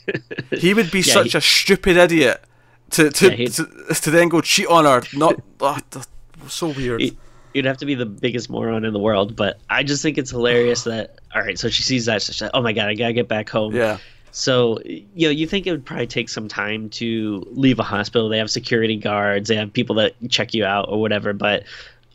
[0.58, 2.42] he would be Yeah, such he- a stupid idiot
[2.90, 5.02] to to, Yeah, to to then go cheat on her.
[5.14, 6.04] Not ah, th-
[6.48, 7.00] so weird.
[7.00, 7.16] He-
[7.54, 10.30] You'd have to be the biggest moron in the world, but I just think it's
[10.30, 11.18] hilarious that.
[11.34, 13.48] All right, so she sees that, she's like, "Oh my god, I gotta get back
[13.48, 13.98] home." yeah.
[14.34, 18.30] So, you know, you think it would probably take some time to leave a hospital.
[18.30, 21.64] They have security guards, they have people that check you out or whatever, but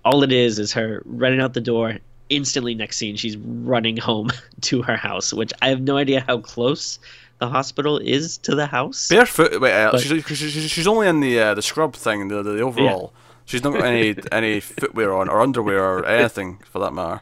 [0.04, 1.98] all it is is her running out the door.
[2.30, 6.40] Instantly, next scene, she's running home to her house, which I have no idea how
[6.40, 6.98] close
[7.38, 9.10] the hospital is to the house.
[9.10, 9.62] Barefoot.
[9.62, 12.62] Wait, uh, But- she's, she's, she's- only in the uh, the scrub thing, the the
[12.62, 13.14] overall.
[13.48, 17.22] She's not got any any footwear on or underwear or anything for that matter.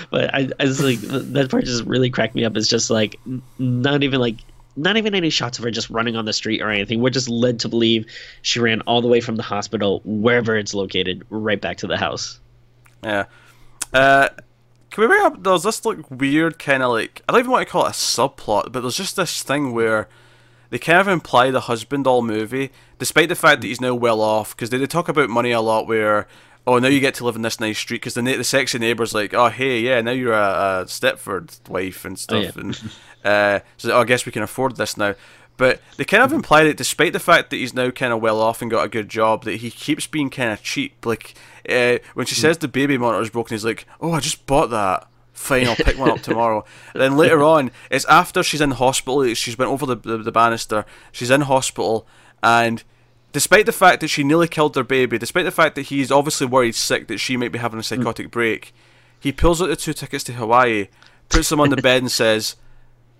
[0.10, 2.56] but I, I just like that part just really cracked me up.
[2.56, 3.20] It's just like
[3.58, 4.36] not even like
[4.76, 7.02] not even any shots of her just running on the street or anything.
[7.02, 8.06] We're just led to believe
[8.40, 11.98] she ran all the way from the hospital, wherever it's located, right back to the
[11.98, 12.40] house.
[13.04, 13.26] Yeah.
[13.92, 14.30] Uh,
[14.90, 15.42] can we bring up?
[15.42, 17.92] There's this like weird kind of like I don't even want to call it a
[17.92, 20.08] subplot, but there's just this thing where
[20.70, 24.20] they kind of imply the husband all movie, despite the fact that he's now well
[24.20, 25.86] off, because they, they talk about money a lot.
[25.86, 26.26] Where
[26.66, 28.78] oh now you get to live in this nice street because the na- the sexy
[28.78, 32.60] neighbor's like oh hey yeah now you're a, a Stepford wife and stuff yeah.
[32.60, 32.80] and
[33.24, 35.14] uh, so oh, I guess we can afford this now.
[35.56, 38.40] But they kind of imply that despite the fact that he's now kind of well
[38.40, 41.04] off and got a good job, that he keeps being kind of cheap.
[41.04, 41.34] Like
[41.68, 45.06] uh, when she says the baby monitor's broken, he's like, "Oh, I just bought that."
[45.40, 46.66] Fine, I'll pick one up tomorrow.
[46.94, 49.32] then later on, it's after she's in hospital.
[49.32, 50.84] She's been over the, the the banister.
[51.12, 52.06] She's in hospital,
[52.42, 52.84] and
[53.32, 56.46] despite the fact that she nearly killed their baby, despite the fact that he's obviously
[56.46, 58.02] worried sick that she might be having a hmm.
[58.02, 58.74] psychotic break,
[59.18, 60.88] he pulls out the two tickets to Hawaii,
[61.30, 62.56] puts them on the bed, and says,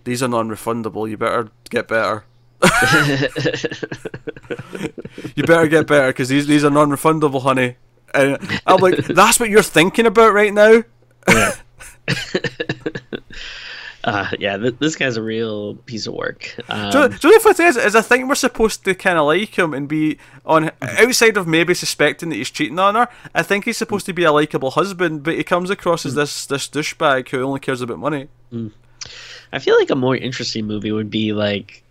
[0.05, 1.09] "These are non-refundable.
[1.09, 2.25] You better get better."
[5.35, 7.77] you better get better because these these are non-refundable, honey.
[8.13, 10.83] And I'm like, that's what you're thinking about right now.
[11.27, 11.55] Yeah.
[14.05, 16.55] uh, yeah, th- this guy's a real piece of work.
[16.69, 17.77] Um, you know what it is?
[17.77, 21.47] Is I think we're supposed to kind of like him and be on outside of
[21.47, 23.09] maybe suspecting that he's cheating on her.
[23.35, 26.47] I think he's supposed to be a likable husband, but he comes across as this
[26.47, 28.29] this douchebag who only cares about money.
[29.53, 31.83] I feel like a more interesting movie would be like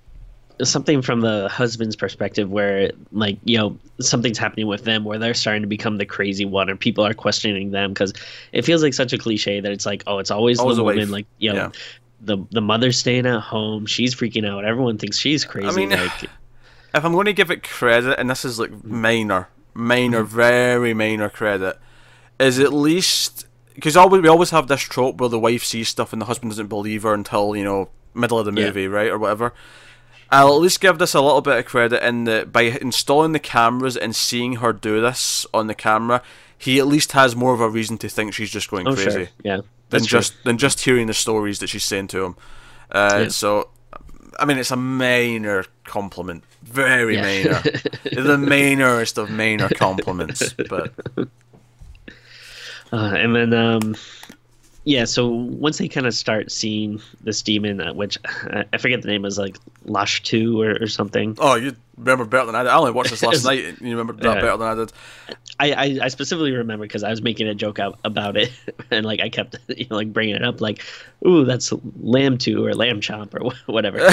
[0.63, 5.33] something from the husband's perspective where like you know something's happening with them where they're
[5.33, 8.13] starting to become the crazy one or people are questioning them because
[8.51, 10.85] it feels like such a cliche that it's like oh it's always, Always the a
[10.85, 10.95] wife.
[10.95, 11.69] woman like you know Yeah.
[12.21, 16.23] the the mother's staying at home she's freaking out everyone thinks she's crazy mean, like
[16.93, 20.35] if I'm going to give it credit, and this is like minor, minor, mm-hmm.
[20.35, 21.77] very minor credit,
[22.39, 23.45] is at least
[23.75, 26.51] because always we always have this trope where the wife sees stuff and the husband
[26.51, 28.67] doesn't believe her until you know middle of the Yeah.
[28.67, 29.53] movie, right, or whatever.
[30.31, 33.39] I'll at least give this a little bit of credit in that by installing the
[33.39, 36.21] cameras and seeing her do this on the camera,
[36.57, 39.11] he at least has more of a reason to think she's just going oh crazy
[39.11, 40.07] sure yeah than true.
[40.19, 42.35] just than just hearing the stories that she's saying to him.
[42.91, 43.27] Uh, Yeah.
[43.29, 43.69] So,
[44.39, 47.21] I mean, it's a minor compliment, very Yeah.
[47.23, 47.61] minor,
[48.03, 50.53] the minorest of minor compliments.
[50.69, 50.93] But
[52.91, 53.95] Uh, and then, um,
[54.85, 58.17] yeah, so once they kind of start seeing this demon, uh, which
[58.51, 61.35] uh, I forget the name is like Lash 2 or, or something.
[61.39, 62.69] oh, you remember better than I did.
[62.69, 64.41] I only watched this last night, and you remember that Yeah.
[64.41, 64.93] better than I did.
[65.59, 68.51] I, I, I specifically remember because I was making a joke out about it,
[68.91, 70.83] and like I kept you know, like bringing it up, like,
[71.27, 74.09] "Ooh, that's lamb two or lamb chomp or whatever."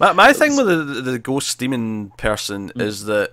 [0.00, 2.82] My, my thing with the, the, ghost demon person Mm.
[2.82, 3.32] is that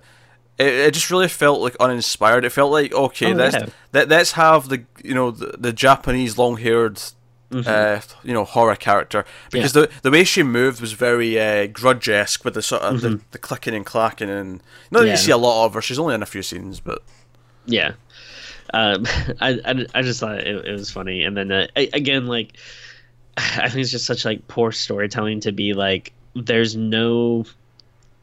[0.58, 2.44] it, it just really felt like uninspired.
[2.44, 3.66] It felt like okay, Oh, let's yeah.
[3.92, 7.00] let, let's have the you know the, the Japanese long haired.
[7.50, 9.78] Uh, you know, horror character because Mm-hmm.
[9.80, 9.86] Yeah.
[9.86, 13.20] the the way she moved was very uh, grudge esque with the sort of the,
[13.30, 15.06] the clicking and clacking and not that Mm-hmm.
[15.06, 15.12] Yeah.
[15.12, 15.80] you see a lot of her.
[15.80, 17.02] She's only in a few scenes, but
[17.64, 17.92] yeah,
[18.74, 19.06] um,
[19.40, 22.52] I, I, I just thought it, it was funny, and then uh, a- again, like,
[23.38, 27.46] I think it's just such like poor storytelling to be like, there's no,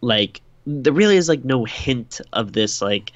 [0.01, 3.11] like, there really is like no hint of this like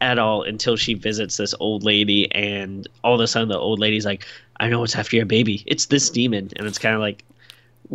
[0.00, 3.78] at all until she visits this old lady, and all of a sudden the old
[3.80, 4.24] lady's like,
[4.60, 5.62] I know what's after your baby.
[5.66, 7.24] It's this demon, and it's kind of like.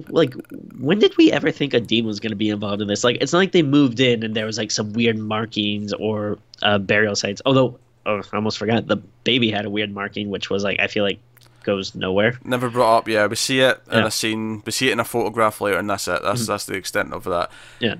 [0.09, 0.33] Like,
[0.79, 3.03] when did we ever think a demon was going to be involved in this?
[3.03, 6.39] Like, it's not like they moved in and there was like some weird markings or
[6.63, 7.43] uh, burial sites.
[7.45, 10.87] Although, oh, I almost forgot the baby had a weird marking, which was like I
[10.87, 11.19] feel like
[11.61, 12.39] goes nowhere.
[12.43, 13.07] never brought up.
[13.07, 14.07] Yeah, we see it in Yeah.
[14.07, 16.23] a scene, we see it in a photograph later, and that's it.
[16.23, 16.51] That's Mm-hmm.
[16.51, 17.51] that's the extent of that.
[17.79, 17.95] Yeah.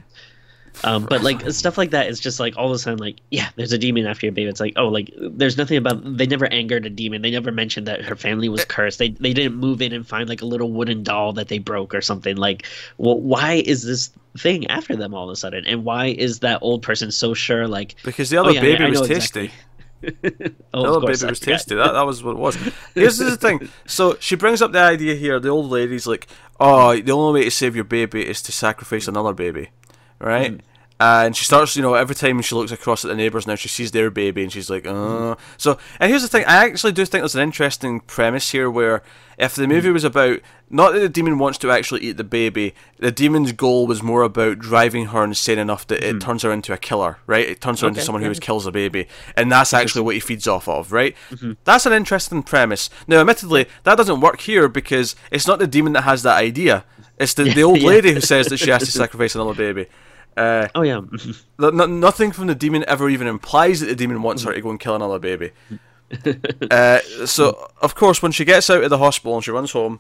[0.84, 3.50] Um, but like stuff like that is just like all of a sudden like yeah
[3.56, 6.46] there's a demon after your baby it's like oh like there's nothing about they never
[6.52, 9.82] angered a demon they never mentioned that her family was cursed they they didn't move
[9.82, 12.66] in and find like a little wooden doll that they broke or something like
[12.98, 16.58] well why is this thing after them all of a sudden and why is that
[16.64, 19.52] old person so sure like Because the other Oh, yeah, baby I was tasty.
[20.02, 20.56] exactly.
[20.74, 21.52] oh The other baby I was forgot.
[21.54, 21.76] tasty.
[21.76, 22.58] That, that was what it was.
[22.94, 23.70] Here's the thing.
[23.86, 25.40] So she brings up the idea here.
[25.40, 26.28] The old lady's like,
[26.60, 29.70] "Oh, the only way to save your baby is to sacrifice another baby,
[30.24, 30.60] right?" Hmm.
[31.00, 33.56] Uh, and she starts, you know, every time she looks across at the neighbours now,
[33.56, 34.92] she sees their baby, and she's like, hmm.
[35.32, 36.46] "Uh." So, and here's the thing.
[36.46, 39.04] I actually do think there's an interesting premise here, where
[39.38, 39.72] if the hmm.
[39.72, 43.52] movie was about not that the demon wants to actually eat the baby, the demon's
[43.52, 47.18] goal was more about driving her insane enough that it turns her into a killer,
[47.28, 47.48] right?
[47.48, 48.40] It turns her into someone who yeah.
[48.40, 51.16] kills a baby, and that's actually what he feeds off of, right?
[51.32, 51.54] Mm-hmm.
[51.64, 52.90] That's an interesting premise.
[53.08, 56.86] Now, admittedly, that doesn't work here because it's not the demon that has that idea.
[57.20, 57.88] It's the, the old Yeah.
[57.90, 59.88] lady who says that she has to sacrifice another baby.
[60.36, 61.00] Uh, oh yeah
[61.60, 64.70] no- nothing from the demon ever even implies that the demon wants her to go
[64.72, 65.52] and kill another baby.
[66.72, 70.00] uh, so, of course, when she gets out of the hospital and she runs home,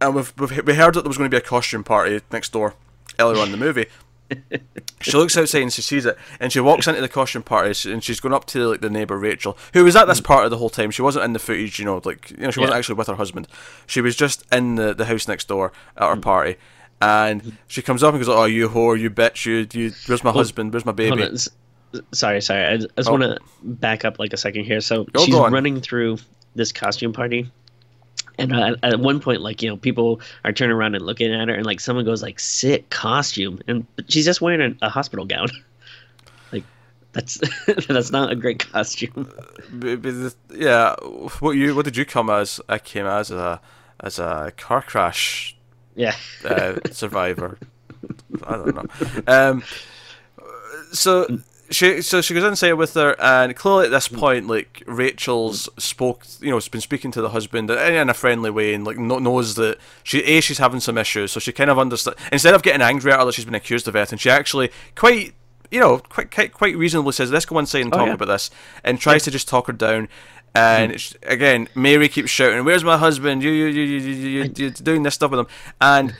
[0.00, 2.52] and we've, we've we heard that there was going to be a costume party next
[2.52, 2.74] door
[3.18, 3.86] earlier on in the movie.
[5.02, 8.02] she looks outside and she sees it, and she walks into the costume party, and
[8.02, 10.70] she's going up to like the neighbor Rachel, who was at this party the whole
[10.70, 10.90] time.
[10.90, 12.78] She wasn't in the footage, you know, like you know, she wasn't Yeah.
[12.78, 13.48] actually with her husband.
[13.86, 16.56] She was just in the, the house next door at her party,
[17.02, 20.32] and she comes up and goes, "Oh, you whore, you bitch, you, you where's my
[20.32, 20.72] husband?
[20.72, 21.28] Where's my baby?"
[22.12, 22.64] Sorry, sorry.
[22.64, 23.10] I, I just Oh.
[23.12, 24.80] want to back up like a second here.
[24.80, 26.18] So Oh, she's running through
[26.54, 27.50] this costume party,
[28.38, 31.48] And uh, at one point, like you know, people are turning around and looking at
[31.48, 35.24] her, and like someone goes like, "Sick costume," and she's just wearing a, a hospital
[35.26, 35.48] gown.
[36.52, 36.64] like
[37.12, 37.38] that's
[37.88, 39.28] that's not a great costume.
[40.50, 40.94] yeah,
[41.40, 42.60] what you what did you come as?
[42.68, 43.60] I came as a
[44.00, 45.56] as a car crash.
[45.94, 47.58] Yeah, uh, survivor.
[48.46, 49.22] I don't know.
[49.26, 49.62] Um,
[50.92, 51.26] so
[51.72, 56.24] she so she goes inside with her, and clearly at this point, like Rachel's spoke,
[56.40, 59.54] you know, has been speaking to the husband in a friendly way, and like knows
[59.56, 62.20] that she a she's having some issues, so she kind of understands.
[62.30, 64.70] Instead of getting angry at her that she's been accused of it, and she actually
[64.94, 65.34] quite.
[65.70, 68.12] You know, quite, quite quite reasonably says, "Let's go inside and oh, talk yeah.
[68.12, 68.50] about this,"
[68.84, 69.24] and tries yeah.
[69.24, 70.06] to just talk her down.
[70.54, 71.16] And mm.
[71.22, 73.42] again, Mary keeps shouting, "Where's my husband?
[73.42, 75.46] You you you you you you're doing this stuff with him."
[75.80, 76.14] And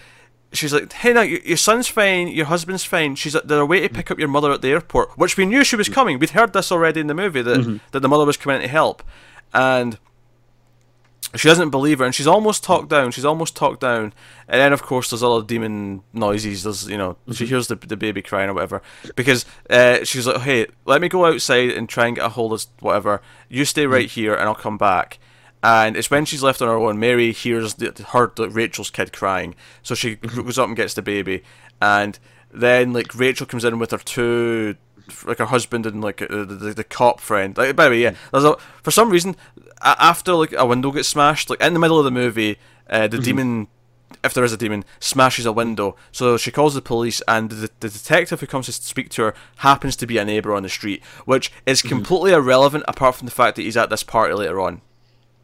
[0.52, 3.88] she's like, "Hey, now your son's fine, your husband's fine." She's like, "They're away to
[3.88, 6.18] pick up your mother at the airport," which we knew she was coming.
[6.18, 7.76] We'd heard this already in the movie that mm-hmm.
[7.90, 9.02] that the mother was coming to help,
[9.52, 9.98] and
[11.36, 13.10] she doesn't believe her, and she's almost talked down.
[13.10, 14.12] She's almost talked down,
[14.48, 16.64] and then of course there's other demon noises.
[16.64, 17.32] There's you know mm-hmm.
[17.32, 18.82] she hears the the baby crying or whatever
[19.16, 22.52] because uh, she's like, "Hey, let me go outside and try and get a hold
[22.52, 23.22] of whatever.
[23.48, 24.20] You stay right mm-hmm.
[24.20, 25.18] here, and I'll come back."
[25.62, 26.98] and it's when she's left on her own.
[26.98, 30.42] Mary hears the, her the, Rachel's kid crying, so she mm-hmm.
[30.42, 31.42] goes up and gets the baby,
[31.80, 32.18] and
[32.52, 34.76] then like Rachel comes in with her two,
[35.24, 37.56] like her husband and like the, the, the cop friend.
[37.56, 39.36] Like by the way, yeah, there's a for some reason
[39.82, 43.16] after like a window gets smashed, like in the middle of the movie, uh, the
[43.16, 43.24] mm-hmm.
[43.24, 43.68] demon.
[44.22, 45.96] If there is a demon, smashes a window.
[46.12, 49.34] So she calls the police, and the, the detective who comes to speak to her
[49.56, 51.88] happens to be a neighbour on the street, which is mm-hmm.
[51.88, 52.46] completely mm-hmm.
[52.46, 54.82] irrelevant apart from the fact that he's at this party later on.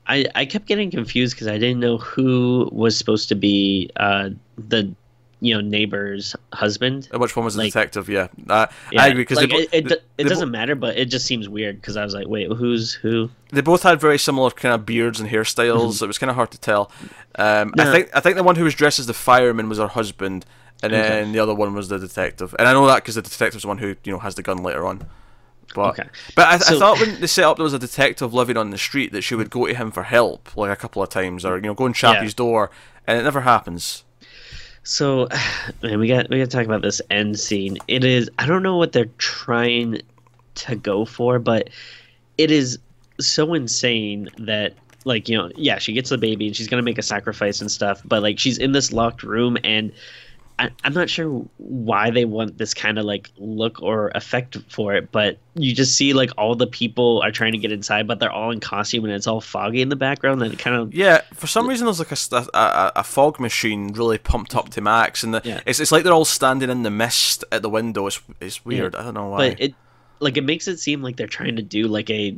[0.06, 4.30] I, I kept getting confused because I didn't know who was supposed to be uh,
[4.56, 4.94] the
[5.40, 7.08] you know neighbor's husband.
[7.12, 8.08] Which one was the like, detective?
[8.08, 11.26] Yeah, uh, yeah, I agree because like, it, it, it doesn't matter, but it just
[11.26, 13.30] seems weird because I was like, wait, who's who?
[13.50, 15.94] They both had very similar kind of beards and hairstyles.
[15.94, 16.04] Mm-hmm.
[16.04, 16.90] It was kind of hard to tell.
[17.36, 17.88] Um, no.
[17.88, 20.44] I think I think the one who was dressed as the fireman was her husband,
[20.82, 21.08] and okay.
[21.08, 22.54] then the other one was the detective.
[22.58, 24.62] And I know that because the detective's the one who you know has the gun
[24.62, 25.06] later on.
[25.74, 26.08] But okay.
[26.34, 28.70] but I, so, I thought when they set up there was a detective living on
[28.70, 31.44] the street that she would go to him for help like a couple of times
[31.44, 32.22] or you know go and chap yeah.
[32.22, 32.70] his door
[33.06, 34.04] and it never happens.
[34.88, 35.28] So,
[35.82, 37.76] man, we got we got to talk about this end scene.
[37.88, 40.00] It is I don't know what they're trying
[40.56, 41.68] to go for, but
[42.38, 42.78] it is
[43.20, 44.74] so insane that
[45.04, 47.70] like you know yeah she gets the baby and she's gonna make a sacrifice and
[47.70, 49.92] stuff, but like she's in this locked room and
[50.58, 54.94] I, am not sure why they want this kind of like look or effect for
[54.94, 58.18] it, but you just see like all the people are trying to get inside, but
[58.18, 60.42] they're all in costume and it's all foggy in the background.
[60.42, 63.92] And it kind of yeah, for some reason there's like a, a, a fog machine
[63.92, 65.60] really pumped up to max, and the, yeah.
[65.64, 68.06] it's it's like they're all standing in the mist at the window.
[68.08, 68.94] It's it's weird.
[68.94, 69.00] Yeah.
[69.00, 69.50] I don't know why.
[69.50, 69.74] But it
[70.20, 72.36] like it makes it seem like they're trying to do like a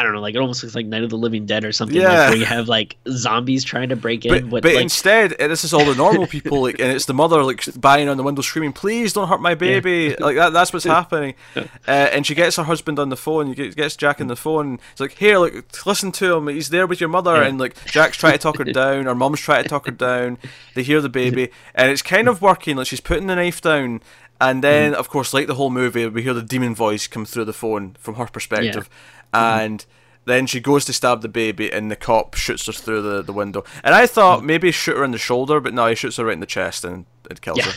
[0.00, 1.94] I don't know, like it almost looks like Night of the Living Dead or something.
[1.94, 2.08] Yeah.
[2.08, 4.48] Like where you have like zombies trying to break in.
[4.48, 4.82] But, but like...
[4.82, 8.16] instead, this is all the normal people, like, and it's the mother like banging on
[8.16, 10.24] the window, screaming, "Please don't hurt my baby!" Yeah.
[10.24, 10.54] like that.
[10.54, 11.34] That's what's happening.
[11.54, 13.54] Uh, and she gets her husband on the phone.
[13.54, 14.78] She Gets Jack on the phone.
[14.92, 16.48] It's like, "Here, look, listen to him.
[16.48, 17.48] He's there with your mother." Yeah.
[17.48, 19.04] And like Jack's trying to talk her down.
[19.04, 20.38] Her mom's trying to talk her down.
[20.74, 22.78] They hear the baby, and it's kind of working.
[22.78, 24.00] Like she's putting the knife down.
[24.42, 24.96] And then, mm.
[24.96, 27.94] of course, like the whole movie, we hear the demon voice come through the phone
[28.00, 29.19] from her perspective, yeah.
[29.32, 29.84] And
[30.26, 33.32] then she goes to stab the baby, and the cop shoots her through the, the
[33.32, 33.64] window.
[33.82, 36.34] And I thought maybe shoot her in the shoulder, but no, he shoots her right
[36.34, 37.64] in the chest and it kills yeah.
[37.64, 37.72] her.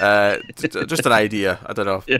[0.00, 1.58] Uh, just an idea.
[1.64, 2.02] I don't know.
[2.14, 2.18] Yeah.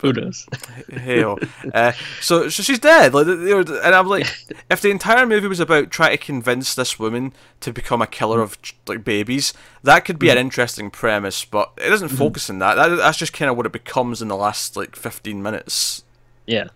[0.00, 0.46] Who knows?
[0.90, 3.14] Hey, uh, so, so she's dead.
[3.14, 4.26] Like, and I'm like,
[4.70, 8.40] if the entire movie was about trying to convince this woman to become a killer
[8.40, 10.38] of like babies, that could be mm-hmm.
[10.38, 11.44] an interesting premise.
[11.44, 12.74] But it doesn't focus on that.
[12.74, 12.96] that.
[12.96, 16.04] That's just kind of what it becomes in the last like 15 minutes.
[16.46, 16.68] Yeah.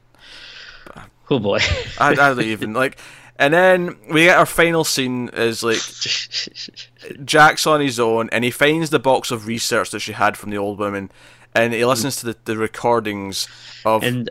[1.30, 1.58] Oh boy.
[1.98, 2.98] I, I don't even like.
[3.38, 5.78] And then we get our final scene is like
[7.24, 10.50] Jack's on his own and he finds the box of research that she had from
[10.50, 11.10] the old woman
[11.54, 13.46] and he listens to the, the recordings
[13.84, 14.30] of and,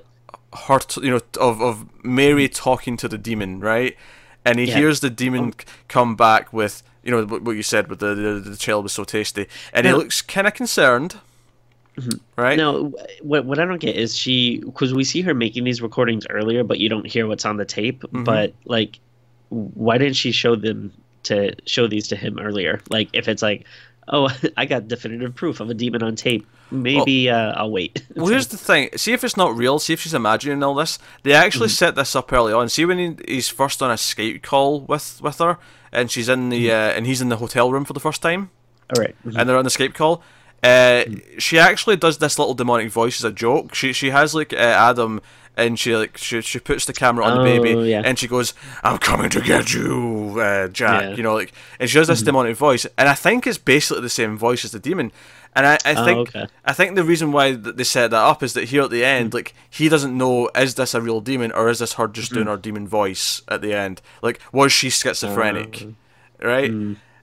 [0.53, 3.95] her, you know, of, of Mary talking to the demon, right?
[4.45, 4.77] And he yeah.
[4.77, 5.63] hears the demon oh.
[5.87, 9.03] come back with, you know, what you said with the, the, the child was so
[9.03, 9.47] tasty.
[9.73, 11.19] And he looks kind of concerned.
[11.97, 12.41] Mm-hmm.
[12.41, 12.57] Right.
[12.57, 16.27] now, what what I don't get is she because we see her making these recordings
[16.29, 18.01] earlier, but you don't hear what's on the tape.
[18.01, 18.23] Mm-hmm.
[18.23, 18.99] But like,
[19.49, 20.93] why didn't she show them
[21.23, 22.81] to show these to him earlier?
[22.89, 23.65] Like, if it's like,
[24.07, 26.47] oh, I got definitive proof of a demon on tape.
[26.69, 28.05] Maybe well, uh, I'll wait.
[28.15, 28.89] well, here's the thing.
[28.95, 29.79] See if it's not real.
[29.79, 30.99] See if she's imagining all this.
[31.23, 31.75] They actually mm-hmm.
[31.75, 32.69] set this up early on.
[32.69, 35.57] See when he, he's first on a Skype call with with her,
[35.91, 36.75] and she's in the mm-hmm.
[36.75, 38.51] uh, and he's in the hotel room for the first time.
[38.95, 39.15] All right.
[39.25, 39.37] mm-hmm.
[39.37, 40.21] And they're on the Skype call.
[40.67, 43.73] Uh, she actually does this little demonic voice as a joke.
[43.75, 45.21] She she has like uh, Adam
[45.55, 48.03] and she like she, she puts the camera on Oh, the baby yeah.
[48.05, 48.53] and she goes
[48.83, 51.15] i'm coming to get you uh, jack Yeah.
[51.15, 52.11] you know like and she does Mm-hmm.
[52.13, 55.11] this demonic voice and i think it's basically the same voice as the demon
[55.55, 56.45] and i, I Oh, think okay.
[56.63, 59.33] i think the reason why they set that up is that here at the end
[59.33, 62.45] like he doesn't know is this a real demon or is this her just doing
[62.45, 65.87] her demon voice at the end like was she schizophrenic
[66.39, 66.71] right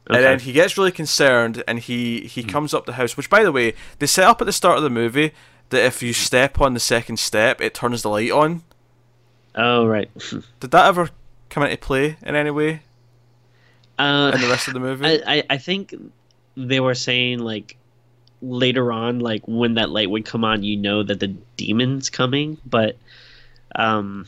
[0.08, 3.42] and then he gets really concerned and he he comes up the house which by
[3.42, 5.32] the way they set up at the start of the movie
[5.70, 8.62] that if you step on the second step it turns the light on
[9.56, 10.10] Oh right.
[10.60, 11.10] did that ever
[11.48, 12.82] come into play in any way
[13.98, 15.94] Uh, in the rest of the movie I, I I think
[16.56, 17.76] they were saying like
[18.44, 22.58] later on, like when that light would come on, you know that the demon's coming.
[22.66, 22.96] But
[23.74, 24.26] um,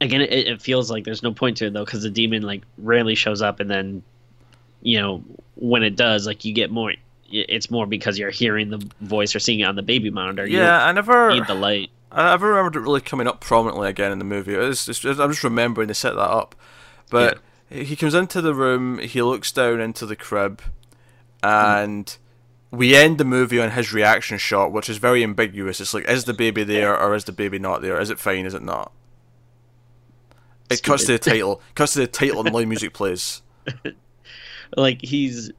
[0.00, 2.62] again, it, it feels like there's no point to it though, because the demon like
[2.78, 4.02] rarely shows up, and then
[4.88, 5.22] you know
[5.56, 6.94] when it does, like you get more.
[7.30, 10.46] It's more because you're hearing the voice or seeing it on the baby monitor.
[10.46, 11.90] You yeah i never need the light.
[12.10, 14.54] I never remembered it really coming up prominently again in the movie.
[14.54, 16.54] It's, it's, I'm just remembering they set that up.
[17.10, 20.62] But he comes into the room, he looks down into the crib,
[21.44, 21.48] hmm.
[21.50, 22.16] and
[22.70, 25.82] we end the movie on his reaction shot, which is very ambiguous.
[25.82, 28.00] It's like, is the baby there or is the baby not there?
[28.00, 28.46] Is it fine?
[28.46, 28.90] Is it not?
[30.70, 31.30] It cuts to the Stupid.
[31.30, 31.62] title.
[31.74, 33.42] Cuts to the title, and the live music plays.
[34.76, 35.50] like he's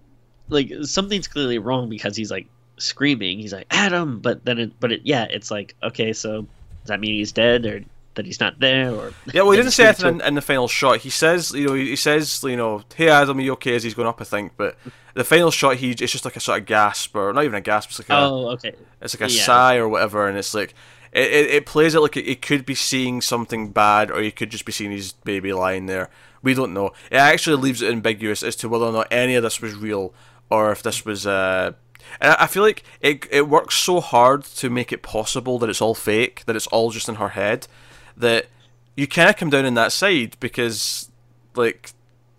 [0.49, 2.47] like something's clearly wrong because he's like
[2.77, 6.87] screaming he's like adam but then it but it yeah it's like okay so does
[6.87, 7.83] that mean he's dead or
[8.15, 10.67] that he's not there or Yeah, well, he didn't say anything in, in the final
[10.67, 10.97] shot.
[10.97, 13.75] He says, you know, he says, you know, hey Adam, are you okay?
[13.75, 14.53] As he's going up, I think.
[14.57, 14.75] But
[15.13, 17.61] the final shot, he it's just like a sort of gasp, or not even a
[17.61, 17.91] gasp.
[17.91, 19.43] It's like a, oh okay it's like a yeah.
[19.43, 20.73] sigh or whatever, and it's like
[21.11, 24.31] it, it, it plays it like it, it could be seeing something bad, or you
[24.31, 26.09] could just be seeing his baby lying there.
[26.41, 26.87] We don't know.
[27.11, 30.13] It actually leaves it ambiguous as to whether or not any of this was real,
[30.49, 31.27] or if this was.
[31.27, 31.73] Uh,
[32.21, 35.81] and I feel like it it works so hard to make it possible that it's
[35.81, 37.67] all fake, that it's all just in her head,
[38.15, 38.47] that
[38.95, 41.09] you kind of come down on that side because
[41.55, 41.91] like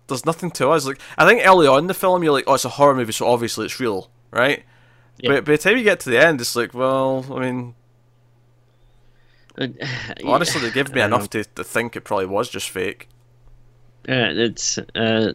[0.08, 0.86] there's nothing to us.
[0.86, 3.12] Like I think early on in the film, you're like, oh, it's a horror movie,
[3.12, 4.64] so obviously it's real, right?
[5.18, 5.32] Yeah.
[5.32, 7.74] But by the time you get to the end, it's like, well, I mean,
[10.24, 13.08] honestly, they give me enough to, to think it probably was just fake.
[14.10, 15.32] Uh, it's uh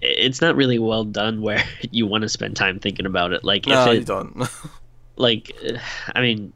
[0.00, 3.66] it's not really well done where you want to spend time thinking about it like
[3.66, 4.48] No, if you it don't.
[5.16, 5.78] like uh,
[6.14, 6.52] i mean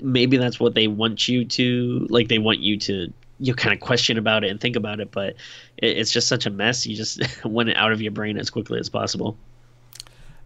[0.00, 3.80] maybe that's what they want you to like they want you to you kind of
[3.80, 5.34] question about it and think about it but
[5.78, 8.48] it, it's just such a mess you just want it out of your brain as
[8.50, 9.36] quickly as possible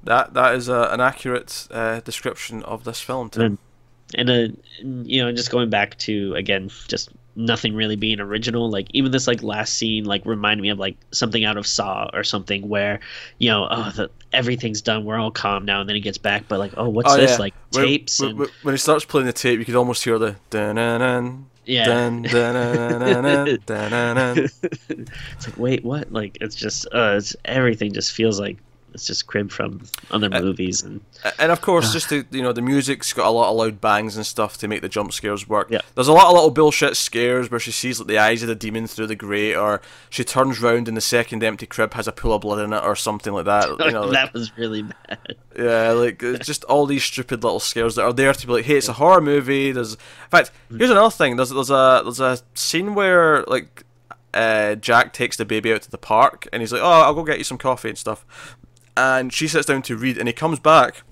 [0.04, 3.42] that that is a, an accurate uh, description of this film, Tim.
[3.42, 3.58] And-
[4.14, 4.48] and uh
[4.82, 9.26] you know just going back to again just nothing really being original like even this
[9.28, 12.99] like last scene like reminded me of like something out of saw or something where
[13.39, 16.45] you know oh the everything's done we're all calm now and then he gets back
[16.49, 17.36] but like oh what's Oh, this yeah.
[17.39, 20.18] like When- tapes when, and when, he starts playing the tape, you could almost hear
[20.18, 21.84] the dun dun yeah
[24.89, 28.57] it's like wait what like it's just uh it's everything just feels like
[28.99, 29.80] it's just cribbed from
[30.11, 31.01] other Uh, movies and
[31.38, 34.16] And of course, just to you know, the music's got a lot of loud bangs
[34.16, 35.68] and stuff to make the jump scares work.
[35.70, 35.80] Yeah.
[35.94, 38.55] There's a lot of little bullshit scares where she sees like the eyes of the
[38.55, 39.80] demon through the grate, or
[40.11, 42.82] she turns round and the second empty crib has a pool of blood in it,
[42.82, 43.68] or something like that.
[43.68, 47.94] You know, like- that was really bad Yeah, like just all these stupid little scares
[47.94, 49.72] that are there to be like, hey, it's a horror movie.
[49.72, 49.99] There's, in
[50.30, 51.36] fact, here's another thing.
[51.36, 53.84] There's there's a there's a scene where like,
[54.34, 57.24] uh, Jack takes the baby out to the park and he's like, oh, I'll go
[57.24, 58.24] get you some coffee and stuff,
[58.99, 61.03] and she sits down to read and he comes back.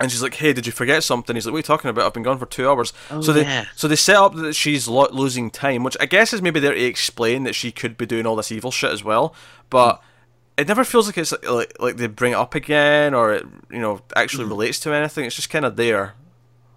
[0.00, 2.06] And she's like, "Hey, did you forget something?" He's like, "What are you talking about?
[2.06, 3.66] I've been gone for two hours." Oh, so they yeah.
[3.76, 6.72] so they set up that she's lo- losing time, which I guess is maybe there
[6.72, 9.34] to explain that she could be doing all this evil shit as well.
[9.68, 10.02] But
[10.56, 13.78] it never feels like it's like like they bring it up again or it you
[13.78, 14.50] know actually Mm.
[14.50, 15.26] relates to anything.
[15.26, 16.14] It's just kind of there.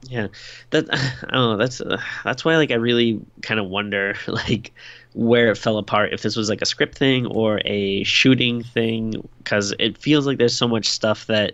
[0.10, 0.28] Yeah,
[0.72, 1.58] that I don't know.
[1.58, 4.74] That's uh, that's why like I really kind of wonder like
[5.14, 6.14] where it fell apart.
[6.14, 10.38] If this was like a script thing or a shooting thing, because it feels like
[10.38, 11.54] there's so much stuff that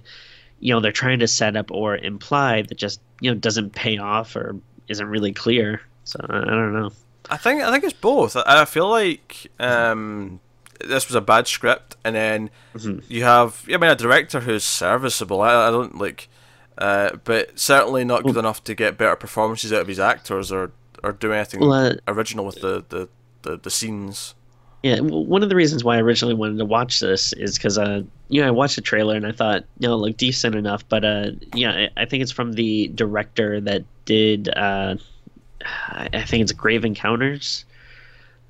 [0.59, 3.97] you know they're trying to set up or imply that just you know doesn't pay
[3.97, 4.55] off or
[4.87, 5.81] isn't really clear.
[6.03, 6.91] So I don't know.
[7.29, 8.35] I think I think it's both.
[8.35, 10.39] I, I feel like um,
[10.83, 13.03] this was a bad script, and then Mhm.
[13.07, 15.41] you have I mean a director who's serviceable.
[15.41, 16.27] I, I don't like,
[16.77, 20.71] uh, but certainly not good enough to get better performances out of his actors or
[21.03, 23.07] or do anything Well, uh, original with the, the,
[23.43, 24.35] the, the scenes.
[24.83, 28.01] Yeah, one of the reasons why I originally wanted to watch this is because, uh,
[28.29, 30.87] you know, I watched the trailer and I thought, you know, it looked decent enough.
[30.87, 34.95] But, uh, yeah, I, I think it's from the director that did, uh,
[35.65, 37.65] I think it's Grave Encounters.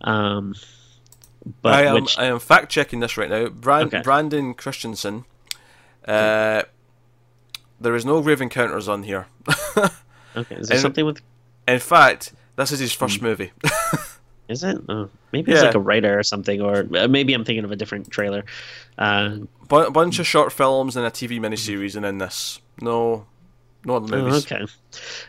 [0.02, 0.54] Um,
[1.64, 3.50] but I am which, I am fact checking this right now.
[3.50, 4.02] Brand, Okay.
[4.04, 5.26] Brandon Christensen.
[6.08, 6.62] Uh,
[7.82, 9.28] there is no grave encounters on here.
[10.36, 11.22] okay, is there and- something with?
[11.68, 13.52] In fact, this is his first movie.
[14.50, 14.78] Is it?
[14.90, 15.62] Oh, maybe Yeah.
[15.62, 18.44] like a writer or something, or uh, maybe I'm thinking of a different trailer.
[18.98, 19.38] Uh,
[19.68, 22.60] Bu- bunch of short films and a TV miniseries, and then this.
[22.82, 23.28] No,
[23.86, 24.52] no other oh, movies.
[24.52, 24.66] okay.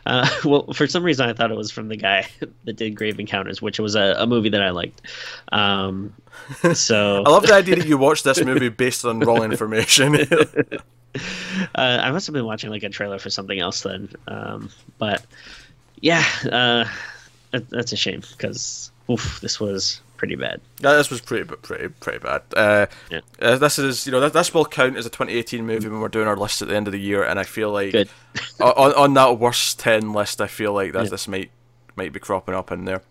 [0.07, 2.27] Uh, well, for some reason, I thought it was from the guy
[2.63, 5.03] that did Grave Encounters, which was a, a movie that I liked.
[5.51, 6.15] Um,
[6.73, 10.15] so I love the idea that you watched this movie based on wrong information.
[10.15, 10.79] uh,
[11.75, 14.09] I must have been watching like a trailer for something else then.
[14.27, 15.23] Um, but
[16.01, 16.85] yeah, uh,
[17.51, 18.91] that, that's a shame because
[19.41, 20.61] this was pretty bad.
[20.79, 22.41] Yeah, this was pretty, pretty, pretty bad.
[22.55, 23.21] Uh, Yeah.
[23.41, 26.07] uh, this is, you know, that, this will count as a 2018 movie when we're
[26.09, 27.95] doing our list at the end of the year, and I feel like
[28.59, 31.09] on, on that worst 10 list, I feel like that Yeah.
[31.09, 31.49] this might
[31.95, 33.01] might be cropping up in there.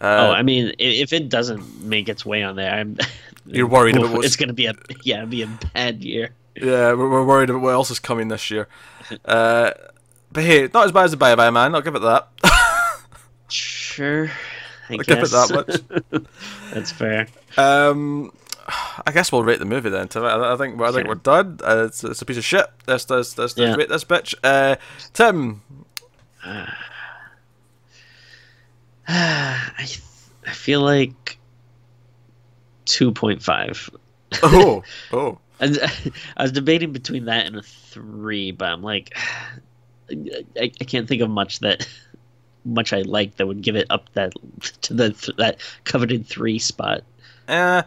[0.00, 2.96] oh, Uh, I mean, if it doesn't make its way on there, I'm.
[3.46, 4.74] You're worried about what's- It's gonna be a
[5.04, 6.30] yeah, be a bad year.
[6.56, 8.66] yeah, we're, we're worried about what else is coming this year.
[9.24, 9.70] Uh,
[10.32, 11.74] but hey, not as bad as the Bye Bye Man.
[11.74, 12.28] I'll give it that.
[13.48, 14.28] Sure,
[14.88, 15.82] I guess give it that
[16.12, 16.22] much.
[16.74, 17.26] That's fair.
[17.56, 18.32] Um,
[19.06, 20.08] I guess we'll rate the movie then.
[20.08, 20.24] Tim.
[20.24, 21.08] I, I think I think Sure.
[21.08, 21.58] we're done.
[21.62, 22.66] Uh, it's, it's a piece of shit.
[22.86, 23.74] Let's let's, let's Yeah.
[23.74, 24.34] rate this bitch.
[24.42, 24.76] Uh,
[25.12, 25.62] Tim,
[29.08, 30.02] I th-
[30.46, 31.38] I feel like
[32.84, 33.88] two point five.
[34.42, 34.82] oh
[35.12, 35.38] oh.
[35.60, 35.78] And
[36.36, 39.16] I was debating between that and a three, but I'm like,
[40.10, 41.88] I, I can't think of much that
[42.66, 44.32] much I like that would give it up that
[44.82, 47.02] to the that coveted three spot.
[47.48, 47.82] Uh,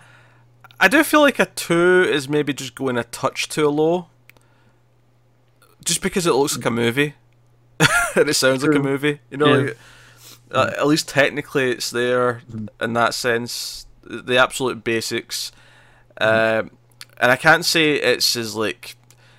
[0.80, 4.08] I do feel like a two is maybe just going a touch too low.
[5.86, 7.14] Just because it looks like a movie,
[8.16, 9.20] and it sounds like a movie.
[9.32, 9.62] You know, Yeah.
[9.68, 9.78] like,
[10.52, 12.42] uh, at least technically it's there
[12.82, 13.86] in that sense.
[14.04, 15.52] The absolute basics,
[16.20, 16.72] um,
[17.18, 18.96] and I can't say it's as like.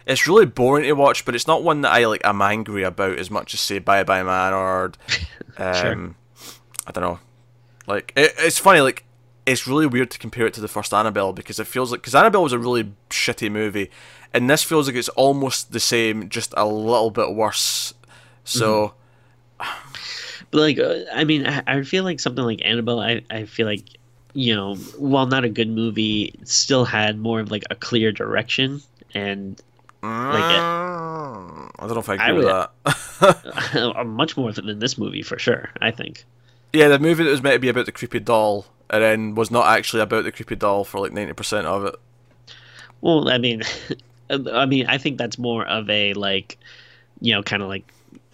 [0.07, 2.23] It's really boring to watch, but it's not one that I like.
[2.25, 4.93] I'm angry about as much as say Bye Bye Man or,
[5.59, 6.17] um,
[6.87, 7.19] I don't know.
[7.87, 8.81] Like it, it's funny.
[8.81, 9.05] Like
[9.47, 12.15] it's really weird to compare it to the first Annabelle because it feels like because
[12.15, 13.91] Annabelle was a really shitty movie,
[14.33, 17.95] and this feels like it's almost the same, just a little bit worse.
[18.45, 18.95] So
[20.51, 23.01] But like, uh, I mean, I, I feel like something like Annabelle.
[23.01, 23.85] I I feel like
[24.33, 28.81] you know, while not a good movie, still had more of like a clear direction
[29.15, 29.61] and
[30.03, 31.69] Ah.
[31.79, 34.07] I don't know if I agree I with that.
[34.07, 35.71] much more than this movie for sure.
[35.81, 36.25] I think.
[36.73, 39.51] yeah, the movie that was meant to be about the creepy doll, and then was
[39.51, 41.97] not actually about the creepy doll for like ninety percent of it.
[43.01, 43.63] Well, I mean,
[44.31, 46.59] I mean, I think that's more of a like,
[47.21, 47.93] you know, kind of like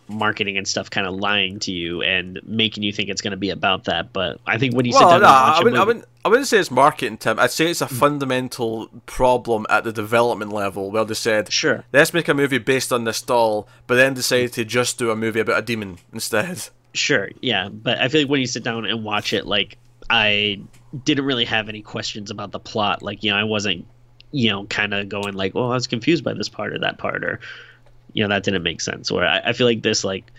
[0.09, 3.37] marketing and stuff, kind of lying to you and making you think it's going to
[3.37, 4.13] be about that.
[4.13, 6.05] But I think when you sit down no, and watch I wouldn't, I wouldn't.
[6.25, 7.39] I wouldn't say it's marketing, Tim.
[7.39, 7.95] I'd say it's a hmm.
[7.95, 11.85] fundamental problem at the development level where they said, Sure.
[11.93, 15.17] let's make a movie based on this doll, but then decided to just do a
[15.17, 16.69] movie about a demon instead.
[16.95, 19.79] Sure, yeah, but I feel like when you sit down and watch it, like
[20.11, 20.61] I
[21.05, 23.03] didn't really have any questions about the plot.
[23.03, 23.87] Like, you know, I wasn't,
[24.33, 26.99] you know, kind of going like, "Well, I was confused by this part or that
[26.99, 27.41] part," or,
[28.17, 29.11] you know, that didn't make sense.
[29.11, 30.33] Or I, I feel like this like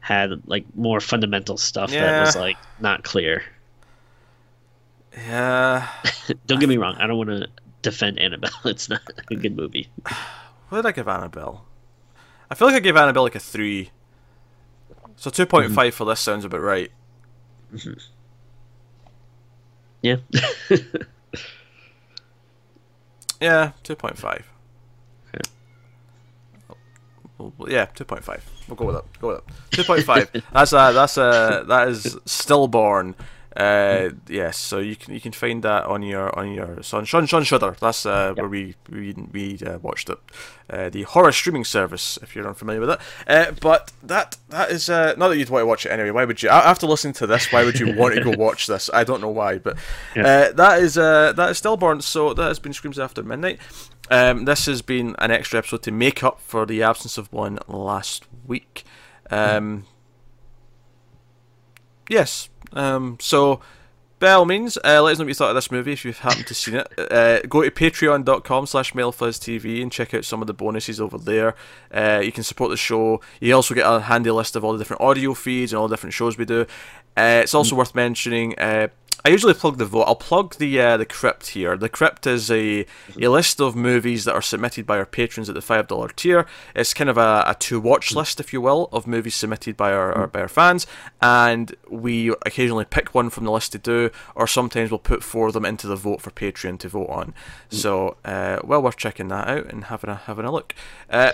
[0.00, 3.42] had like more fundamental stuff that was like not clear.
[5.12, 5.88] Yeah.
[6.46, 7.48] Don't get me wrong, I don't want to
[7.82, 8.50] defend Annabelle.
[8.64, 9.88] It's not a good movie.
[10.70, 11.66] What did I give Annabelle?
[12.50, 13.90] I feel like I gave Annabelle like a three.
[15.14, 15.74] So two point mm-hmm.
[15.74, 16.90] five for this sounds about right.
[17.72, 17.92] Mm-hmm.
[20.02, 20.16] Yeah.
[23.44, 24.50] Yeah, two point five.
[27.38, 28.44] Well, yeah, two point five.
[28.68, 29.04] We'll go with it.
[29.20, 29.44] Go with it.
[29.70, 30.30] Two point five.
[30.52, 33.14] that's a that's a that is stillborn.
[33.56, 37.26] Uh, yes, so you can you can find that on your on your Sun Shun
[37.26, 37.76] Shun Shudder.
[37.80, 40.18] That's uh, where we we we uh, watched it,
[40.68, 42.18] uh, the horror streaming service.
[42.20, 45.62] If you're unfamiliar with it, uh, but that that is uh, not that you'd want
[45.62, 46.10] to watch it anyway.
[46.10, 46.48] Why would you?
[46.48, 48.90] After listening to this, why would you want to go watch this?
[48.92, 49.76] I don't know why, but
[50.16, 52.00] uh, that is uh, that is stillborn.
[52.00, 53.60] So that has been Screams After Midnight.
[54.10, 57.58] Um, this has been an extra episode to make up for the absence of one
[57.68, 58.84] last week.
[59.30, 59.86] Um,
[62.10, 62.48] yes.
[62.74, 63.60] Um, so,
[64.18, 66.18] by all means, uh, let us know what you thought of this movie if you've
[66.18, 66.88] happened to seen it.
[66.98, 71.54] Uh, go to patreon.com slash mailfuzztv and check out some of the bonuses over there.
[71.92, 73.20] Uh, you can support the show.
[73.40, 75.96] You also get a handy list of all the different audio feeds and all the
[75.96, 76.62] different shows we do.
[77.16, 78.58] Uh, it's also worth mentioning.
[79.24, 80.02] I usually plug the vote.
[80.02, 81.76] I'll plug the uh, the crypt here.
[81.76, 82.86] The crypt is a
[83.20, 86.46] a list of movies that are submitted by our patrons at the five dollar tier.
[86.74, 89.92] It's kind of a, a to watch list, if you will, of movies submitted by
[89.92, 90.86] our, our by our fans,
[91.22, 95.46] and we occasionally pick one from the list to do, or sometimes we'll put four
[95.48, 97.34] of them into the vote for Patreon to vote on.
[97.70, 100.74] So, uh, well worth checking that out and having a having a look.
[101.08, 101.32] Uh,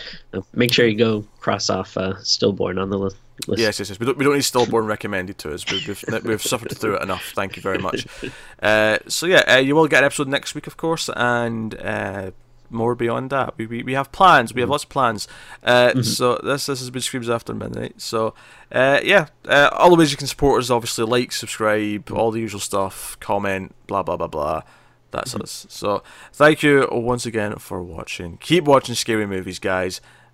[0.54, 3.16] Make sure you go cross off uh, stillborn on the list.
[3.48, 3.98] Yes, yes, yes.
[3.98, 5.64] We don't, we don't need stillborn recommended to us.
[5.70, 7.32] We've, we've, we've suffered through it enough.
[7.34, 8.06] Thank you very much.
[8.62, 12.30] Uh, so yeah, uh, you will get an episode next week, of course, and uh,
[12.68, 13.56] more beyond that.
[13.56, 14.52] We, we, we have plans.
[14.52, 15.26] We have lots of plans.
[15.62, 16.02] Uh, mm-hmm.
[16.02, 18.00] So this this has been Screams After Midnight.
[18.00, 18.34] So
[18.70, 22.40] uh, yeah, uh, all the ways you can support us obviously like, subscribe, all the
[22.40, 24.62] usual stuff, comment, blah blah blah blah.
[25.10, 25.42] That's mm-hmm.
[25.42, 25.66] us.
[25.68, 28.36] So thank you once again for watching.
[28.38, 30.00] Keep watching scary movies, guys,